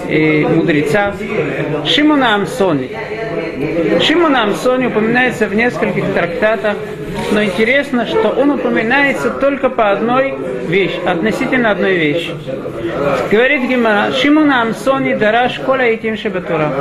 э, 0.08 0.48
мудреца 0.48 1.14
Шимона 1.86 2.36
Амсони. 2.36 2.92
Шимона 4.02 4.44
Амсони 4.44 4.88
упоминается 4.88 5.48
в 5.48 5.56
нескольких 5.56 6.14
трактатах, 6.14 6.76
но 7.32 7.44
интересно, 7.44 8.06
что 8.06 8.30
он 8.30 8.52
упоминается 8.52 9.32
только 9.32 9.70
по 9.70 9.92
одной 9.92 10.36
вещи, 10.68 11.00
относительно 11.06 11.72
одной 11.72 11.96
вещи. 11.96 12.32
Говорит 13.32 13.68
Гимара, 13.68 14.12
Шимона 14.12 14.62
Амсони 14.62 15.16
дараш 15.16 15.60
кола 15.60 15.82
этим 15.82 16.18
шебатура. 16.18 16.72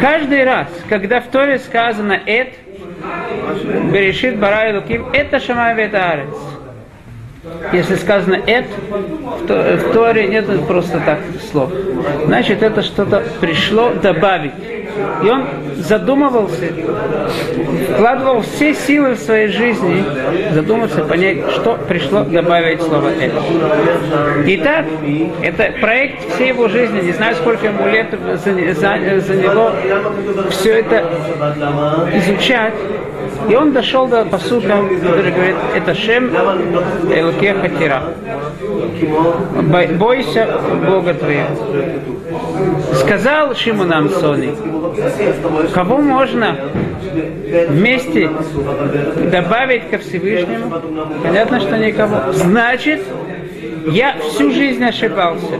Каждый 0.00 0.44
раз, 0.44 0.66
когда 0.88 1.20
в 1.20 1.28
Торе 1.28 1.58
сказано 1.58 2.18
«эт», 2.26 2.54
Берешит 3.92 4.38
Барай 4.38 4.74
Луким, 4.74 5.06
это 5.12 5.40
Шамай. 5.40 5.90
Если 7.72 7.94
сказано 7.94 8.38
«эт», 8.46 8.66
в 9.46 9.92
Торе 9.92 10.26
нет 10.26 10.46
просто 10.66 11.00
так 11.00 11.20
слов. 11.50 11.72
Значит, 12.26 12.62
это 12.62 12.82
что-то 12.82 13.22
пришло 13.40 13.90
добавить. 13.90 14.52
И 15.22 15.28
он 15.28 15.44
задумывался, 15.76 16.66
вкладывал 17.94 18.42
все 18.42 18.74
силы 18.74 19.14
в 19.14 19.18
своей 19.18 19.48
жизни, 19.48 20.04
задуматься, 20.52 21.04
понять, 21.04 21.38
что 21.52 21.78
пришло 21.88 22.24
добавить 22.24 22.82
слово 22.82 23.10
«это». 23.20 23.42
Итак, 24.46 24.86
это 25.42 25.72
проект 25.80 26.34
всей 26.34 26.48
его 26.48 26.68
жизни. 26.68 27.00
Не 27.00 27.12
знаю, 27.12 27.36
сколько 27.36 27.66
ему 27.66 27.86
лет 27.88 28.08
заняло 28.44 29.74
все 30.50 30.80
это 30.80 31.04
изучать. 32.14 32.74
И 33.48 33.54
он 33.54 33.72
дошел 33.72 34.06
до 34.06 34.24
посука, 34.24 34.82
который 35.00 35.32
говорит, 35.32 35.56
это 35.74 35.94
Шем 35.94 36.30
Элке 37.10 37.54
Хатира. 37.54 38.02
Бойся 39.98 40.48
Бога 40.86 41.14
твоего. 41.14 41.48
Сказал 42.94 43.54
Шимон 43.54 43.92
Амсони, 43.92 44.54
кого 45.72 45.98
можно 45.98 46.56
вместе 47.68 48.30
добавить 49.30 49.88
ко 49.90 49.98
Всевышнему? 49.98 50.80
Понятно, 51.22 51.60
что 51.60 51.78
никого. 51.78 52.32
Значит, 52.32 53.00
я 53.86 54.16
всю 54.18 54.50
жизнь 54.50 54.84
ошибался. 54.84 55.54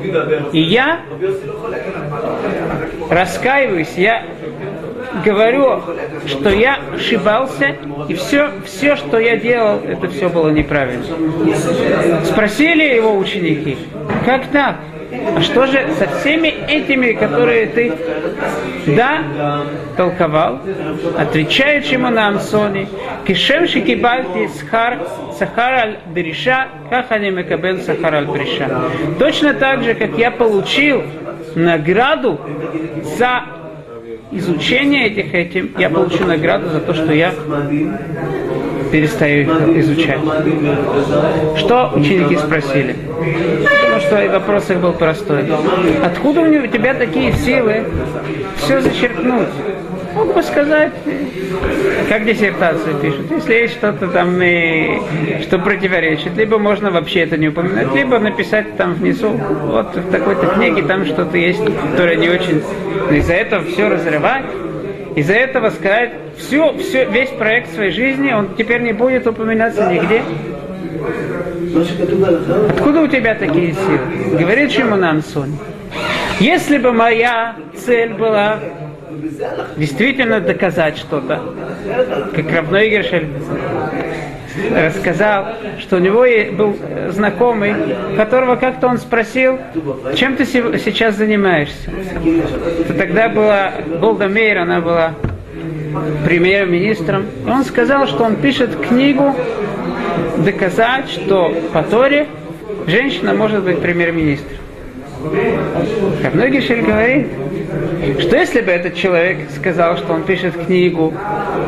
И 0.52 0.61
я 0.61 1.00
раскаиваюсь, 3.11 3.94
я 3.96 4.24
говорю, 5.25 5.81
что 6.27 6.51
я 6.51 6.79
ошибался, 6.94 7.77
и 8.09 8.14
все, 8.14 8.51
все, 8.64 8.97
что 8.97 9.18
я 9.18 9.37
делал, 9.37 9.81
это 9.87 10.09
все 10.09 10.29
было 10.29 10.51
неправильно. 10.51 11.05
Спросили 12.25 12.94
его 12.94 13.16
ученики, 13.16 13.77
как 14.25 14.47
так? 14.49 14.77
А 15.11 15.40
что 15.40 15.66
же 15.66 15.88
со 15.99 16.07
всеми 16.18 16.49
этими, 16.49 17.12
которые 17.12 17.66
ты, 17.66 17.92
да, 18.88 19.64
толковал, 19.97 20.61
отвечает 21.16 21.87
ему 21.87 22.11
на 22.11 22.29
Амсоне, 22.29 22.88
кишем 23.27 23.66
шикибальти 23.66 24.49
схар, 24.59 24.99
сахар 25.38 25.73
аль 25.75 25.99
бериша, 26.09 26.68
как 26.90 27.11
они 27.11 27.31
мекабен 27.31 27.81
сахар 27.81 28.16
аль 28.16 28.27
бериша. 28.27 28.68
Точно 29.18 29.55
так 29.55 29.83
же, 29.83 29.94
как 29.94 30.18
я 30.18 30.31
получил 30.31 31.03
награду 31.55 32.38
за 33.16 33.44
изучение 34.31 35.07
этих 35.09 35.35
этим, 35.35 35.71
я 35.79 35.91
получу 35.91 36.25
награду 36.25 36.69
за 36.71 36.81
то, 36.81 36.95
что 36.95 37.12
я 37.12 37.33
перестаю 38.91 39.43
их 39.43 39.79
изучать. 39.79 40.21
Что 41.57 41.93
ученики 41.95 42.37
спросили? 42.37 42.97
Потому 43.83 44.01
что 44.01 44.29
вопрос 44.33 44.71
их 44.71 44.79
был 44.81 44.93
простой. 44.93 45.45
Откуда 46.03 46.43
у 46.43 46.67
тебя 46.67 46.95
такие 46.95 47.33
силы 47.33 47.85
все 48.57 48.81
зачеркнуть? 48.81 49.49
Мог 50.18 50.35
бы 50.35 50.42
сказать, 50.42 50.90
как 52.09 52.24
диссертацию 52.24 52.96
пишут. 52.96 53.31
Если 53.31 53.54
есть 53.54 53.74
что-то 53.74 54.09
там, 54.09 54.40
что 55.42 55.61
противоречит, 55.61 56.37
либо 56.37 56.59
можно 56.59 56.90
вообще 56.90 57.20
это 57.20 57.37
не 57.37 57.48
упоминать, 57.48 57.94
либо 57.94 58.18
написать 58.18 58.76
там 58.76 58.94
внизу, 58.94 59.28
вот 59.28 59.94
в 59.94 60.11
такой-то 60.11 60.46
книге 60.48 60.83
там 60.83 61.07
что-то 61.07 61.38
есть, 61.38 61.62
которое 61.92 62.16
не 62.16 62.28
очень... 62.28 62.61
Но 63.09 63.14
из-за 63.14 63.35
этого 63.35 63.64
все 63.64 63.88
разрывать, 63.88 64.46
из-за 65.14 65.35
этого 65.35 65.70
сказать, 65.70 66.11
все, 66.37 66.76
все, 66.78 67.04
весь 67.04 67.31
проект 67.31 67.72
своей 67.74 67.92
жизни, 67.92 68.33
он 68.33 68.57
теперь 68.59 68.81
не 68.81 68.94
будет 68.94 69.24
упоминаться 69.24 69.88
нигде. 69.88 70.22
Откуда 72.70 73.02
у 73.02 73.07
тебя 73.07 73.37
такие 73.37 73.72
силы? 73.72 74.37
Говорит 74.37 74.72
Шимон 74.72 75.22
Сон. 75.22 75.57
Если 76.40 76.78
бы 76.78 76.92
моя 76.92 77.54
цель 77.76 78.14
была 78.14 78.59
действительно 79.76 80.40
доказать 80.40 80.98
что-то, 80.98 81.54
как 82.35 82.52
Равной 82.52 82.90
Гершель 82.90 83.28
рассказал, 84.74 85.46
что 85.78 85.96
у 85.96 85.98
него 86.00 86.24
был 86.57 86.76
знакомый, 87.11 87.74
которого 88.16 88.57
как-то 88.57 88.88
он 88.88 88.98
спросил, 88.98 89.59
чем 90.14 90.37
ты 90.37 90.44
сейчас 90.44 91.16
занимаешься? 91.16 91.90
То 92.88 92.94
тогда 92.94 93.28
была 93.28 93.72
Голда 94.00 94.28
Мейер, 94.28 94.59
она 94.59 94.81
была 94.81 95.14
премьер-министром, 96.24 97.26
и 97.46 97.50
он 97.50 97.64
сказал, 97.64 98.07
что 98.07 98.24
он 98.24 98.37
пишет 98.37 98.76
книгу 98.76 99.35
доказать, 100.38 101.09
что 101.09 101.54
по 101.72 101.83
Торе 101.83 102.26
женщина 102.87 103.35
может 103.35 103.62
быть 103.62 103.81
премьер-министром. 103.81 104.59
Равногишель 106.22 106.83
говорит, 106.83 107.26
что 108.20 108.37
если 108.37 108.61
бы 108.61 108.70
этот 108.70 108.94
человек 108.94 109.50
сказал, 109.50 109.96
что 109.96 110.12
он 110.12 110.24
пишет 110.24 110.54
книгу, 110.66 111.12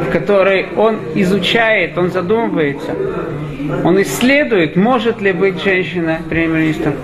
в 0.06 0.10
которой 0.10 0.66
он 0.76 0.98
изучает, 1.14 1.96
он 1.98 2.10
задумывается, 2.10 2.94
он 3.84 4.00
исследует, 4.02 4.76
может 4.76 5.20
ли 5.20 5.32
быть 5.32 5.62
женщина 5.62 6.18
премьер-министром. 6.28 6.94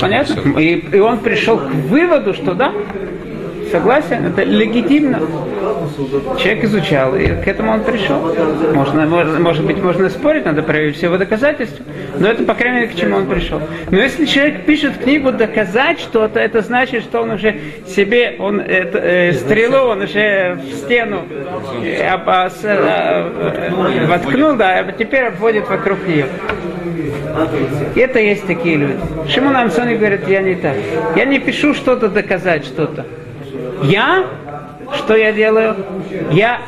Понятно? 0.00 0.58
И, 0.58 0.78
и 0.78 0.98
он 0.98 1.18
пришел 1.18 1.58
к 1.58 1.70
выводу, 1.70 2.34
что 2.34 2.54
да, 2.54 2.72
согласен, 3.74 4.26
это 4.26 4.44
легитимно. 4.44 5.20
Человек 6.38 6.64
изучал, 6.64 7.16
и 7.16 7.26
к 7.26 7.48
этому 7.48 7.72
он 7.72 7.82
пришел. 7.82 8.32
Можно, 8.72 9.04
может, 9.06 9.64
быть, 9.64 9.82
можно 9.82 10.08
спорить, 10.10 10.44
надо 10.44 10.62
проверить 10.62 10.96
все 10.96 11.06
его 11.06 11.18
доказательства. 11.18 11.84
Но 12.16 12.28
это, 12.28 12.44
по 12.44 12.54
крайней 12.54 12.82
мере, 12.82 12.92
к 12.92 12.94
чему 12.94 13.16
он 13.16 13.26
пришел. 13.26 13.60
Но 13.90 13.98
если 13.98 14.26
человек 14.26 14.64
пишет 14.64 14.98
книгу 14.98 15.32
доказать 15.32 15.98
что-то, 15.98 16.38
это 16.38 16.60
значит, 16.60 17.02
что 17.02 17.22
он 17.22 17.32
уже 17.32 17.56
себе, 17.88 18.36
он 18.38 18.60
это, 18.60 18.98
э, 18.98 19.32
стрелу, 19.32 19.88
он 19.88 20.02
уже 20.02 20.56
в 20.62 20.72
стену 20.74 21.22
э, 21.82 22.08
обос- 22.14 22.64
э, 22.64 24.06
воткнул, 24.06 24.54
да, 24.54 24.78
а 24.78 24.92
теперь 24.92 25.24
обводит 25.24 25.68
вокруг 25.68 26.06
нее. 26.06 26.26
Это 27.96 28.20
есть 28.20 28.46
такие 28.46 28.76
люди. 28.76 28.96
Шимон 29.28 29.56
Амсони 29.56 29.96
говорит, 29.96 30.28
я 30.28 30.42
не 30.42 30.54
так. 30.54 30.76
Я 31.16 31.24
не 31.24 31.40
пишу 31.40 31.74
что-то 31.74 32.08
доказать 32.08 32.64
что-то. 32.64 33.04
Я, 33.82 34.24
что 34.96 35.16
я 35.16 35.32
делаю? 35.32 35.76
Я 36.30 36.60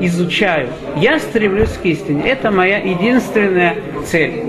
изучаю. 0.00 0.68
Я 0.96 1.18
стремлюсь 1.18 1.70
к 1.70 1.84
истине. 1.84 2.22
Это 2.26 2.50
моя 2.50 2.78
единственная 2.78 3.76
цель. 4.04 4.44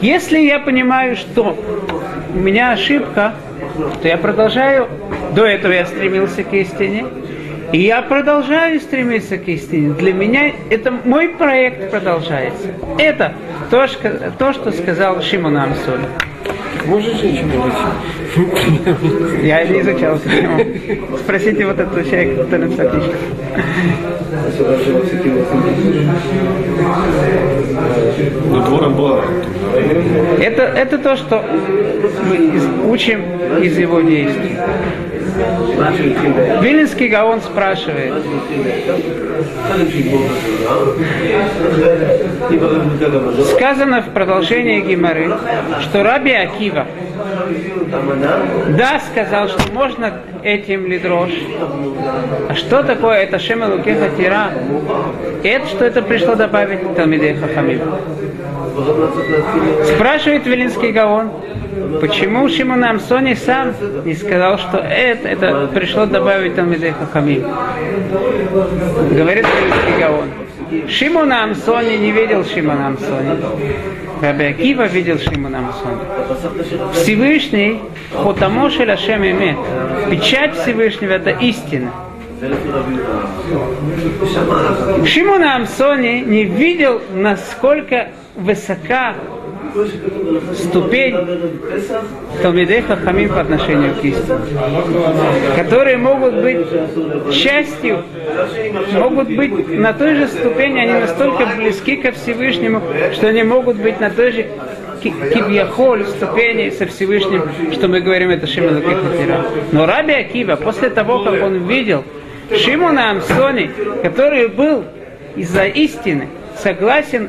Если 0.00 0.38
я 0.38 0.58
понимаю, 0.58 1.16
что 1.16 1.56
у 2.34 2.38
меня 2.38 2.72
ошибка, 2.72 3.34
то 4.02 4.08
я 4.08 4.16
продолжаю. 4.16 4.88
До 5.34 5.44
этого 5.44 5.72
я 5.72 5.86
стремился 5.86 6.44
к 6.44 6.52
истине. 6.52 7.06
И 7.72 7.80
я 7.80 8.00
продолжаю 8.00 8.80
стремиться 8.80 9.38
к 9.38 9.48
истине. 9.48 9.94
Для 9.94 10.12
меня 10.12 10.52
это 10.70 10.92
мой 11.04 11.30
проект 11.30 11.90
продолжается. 11.90 12.68
Это 12.98 13.32
то, 13.70 13.88
что, 13.88 14.32
то, 14.38 14.52
что 14.52 14.70
сказал 14.70 15.20
Шимон 15.20 15.56
Амсоли. 15.56 16.06
Может 16.86 17.20
женщина 17.20 17.64
быть? 17.64 17.72
Я 19.42 19.64
не 19.64 19.80
изучал 19.80 20.16
эту 20.16 20.28
тему. 20.28 20.60
Спросите 21.18 21.66
вот 21.66 21.78
этого 21.78 22.04
человека, 22.04 22.42
который 22.44 22.68
написал 22.68 22.90
книжку. 22.90 23.14
Ну, 28.50 28.60
двором 28.64 28.94
была. 28.94 29.20
Это, 30.40 30.62
это 30.62 30.98
то, 30.98 31.16
что 31.16 31.42
мы 32.28 32.36
из- 32.36 32.68
учим 32.86 33.22
из 33.62 33.76
его 33.78 34.00
действий. 34.00 34.56
Вилинский 36.62 37.08
Гаон 37.08 37.42
спрашивает, 37.42 38.14
сказано 43.56 44.02
в 44.02 44.10
продолжении 44.12 44.80
Гимары, 44.80 45.30
что 45.82 46.02
Раби 46.02 46.32
Акива, 46.32 46.86
да, 48.76 49.00
сказал, 49.00 49.48
что 49.48 49.72
можно 49.72 50.20
этим 50.42 50.86
лидрош. 50.86 51.30
А 52.48 52.54
что 52.54 52.82
такое 52.82 53.18
это 53.18 53.38
Шема 53.38 53.66
Лукеха 53.66 54.10
Тира? 54.16 54.50
Это 55.42 55.66
что 55.66 55.84
это 55.84 56.02
пришло 56.02 56.34
добавить 56.34 56.94
Талмидей 56.94 57.34
Хахамим. 57.34 57.80
Спрашивает 59.84 60.46
Велинский 60.46 60.92
Гаон, 60.92 61.30
почему 62.00 62.48
Шимон 62.48 62.84
Амсони 62.84 63.34
сам 63.34 63.74
не 64.04 64.14
сказал, 64.14 64.58
что 64.58 64.78
это, 64.78 65.28
это 65.28 65.70
пришло 65.74 66.06
добавить 66.06 66.54
Талмидей 66.54 66.92
Хахамим. 66.92 67.42
Говорит 69.10 69.46
Велинский 69.46 70.00
Гаон. 70.00 70.88
Шимон 70.88 71.32
Амсони 71.32 71.96
не 71.96 72.10
видел 72.10 72.44
Шимон 72.44 72.80
Амсони. 72.80 73.36
Раби 74.20 74.44
Акива 74.46 74.86
видел 74.86 75.18
Шимон 75.18 75.54
Амсони. 75.54 76.92
Всевышний 76.94 77.80
Хотамошель 78.14 78.90
Ашем 78.90 79.24
Имет. 79.24 79.56
Печать 80.10 80.54
Всевышнего 80.56 81.12
это 81.12 81.30
истина. 81.30 81.92
Шимон 85.06 85.42
Амсони 85.42 86.20
не 86.20 86.44
видел, 86.44 87.00
насколько 87.14 88.08
высока 88.34 89.14
ступень 90.54 91.16
Талмидей 92.42 92.82
Хахамим 92.82 93.28
по 93.30 93.40
отношению 93.40 93.94
к 93.94 94.04
истине, 94.04 94.38
которые 95.56 95.96
могут 95.96 96.34
быть 96.34 96.66
частью, 97.32 98.04
могут 98.94 99.28
быть 99.28 99.68
на 99.68 99.92
той 99.92 100.14
же 100.16 100.28
ступени, 100.28 100.80
они 100.80 100.92
настолько 101.00 101.46
близки 101.56 101.96
ко 101.96 102.12
Всевышнему, 102.12 102.82
что 103.12 103.28
они 103.28 103.42
могут 103.42 103.76
быть 103.76 104.00
на 104.00 104.10
той 104.10 104.32
же 104.32 104.46
ки- 105.02 105.14
кибьяхоль 105.34 106.04
ступени 106.06 106.70
со 106.70 106.86
Всевышним, 106.86 107.48
что 107.72 107.88
мы 107.88 108.00
говорим, 108.00 108.30
это 108.30 108.46
Шимон. 108.46 108.82
Но 109.72 109.86
Раби 109.86 110.12
Акива, 110.12 110.56
после 110.56 110.90
того, 110.90 111.20
как 111.24 111.42
он 111.42 111.66
видел 111.66 112.04
Шимона 112.56 113.10
Амсони, 113.10 113.70
который 114.02 114.48
был 114.48 114.84
из-за 115.36 115.64
истины 115.64 116.28
согласен 116.56 117.28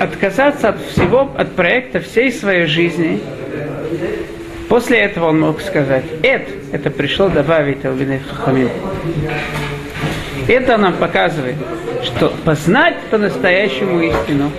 отказаться 0.00 0.70
от 0.70 0.80
всего, 0.80 1.30
от 1.36 1.52
проекта 1.52 2.00
всей 2.00 2.32
своей 2.32 2.66
жизни, 2.66 3.20
после 4.68 4.98
этого 4.98 5.26
он 5.26 5.40
мог 5.40 5.60
сказать, 5.60 6.04
это, 6.22 6.50
это 6.72 6.90
пришло 6.90 7.28
добавить 7.28 7.84
Албиней 7.84 8.20
Хахамим. 8.20 8.70
Это 10.46 10.78
нам 10.78 10.94
показывает, 10.94 11.56
что 12.04 12.32
познать 12.44 12.96
по-настоящему 13.10 14.00
истину 14.00 14.50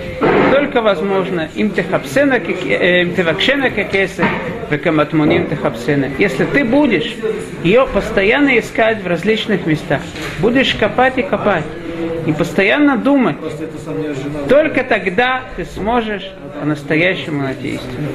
только 0.52 0.82
возможно 0.82 1.48
им 1.54 1.70
техапсена, 1.70 2.34
э, 2.34 3.02
им 3.02 3.14
тевакшена 3.14 3.70
кекесы, 3.70 4.24
векаматмуним 4.70 5.48
техапсена. 5.48 6.10
Если 6.18 6.44
ты 6.44 6.64
будешь 6.64 7.16
ее 7.64 7.86
постоянно 7.92 8.58
искать 8.58 9.02
в 9.02 9.06
различных 9.06 9.66
местах, 9.66 10.00
будешь 10.38 10.74
копать 10.74 11.18
и 11.18 11.22
копать, 11.22 11.64
и 12.26 12.32
постоянно 12.32 12.96
думать, 12.96 13.36
только 14.48 14.84
тогда 14.84 15.42
ты 15.56 15.64
сможешь 15.64 16.30
по-настоящему 16.60 17.46
истину. 17.68 18.08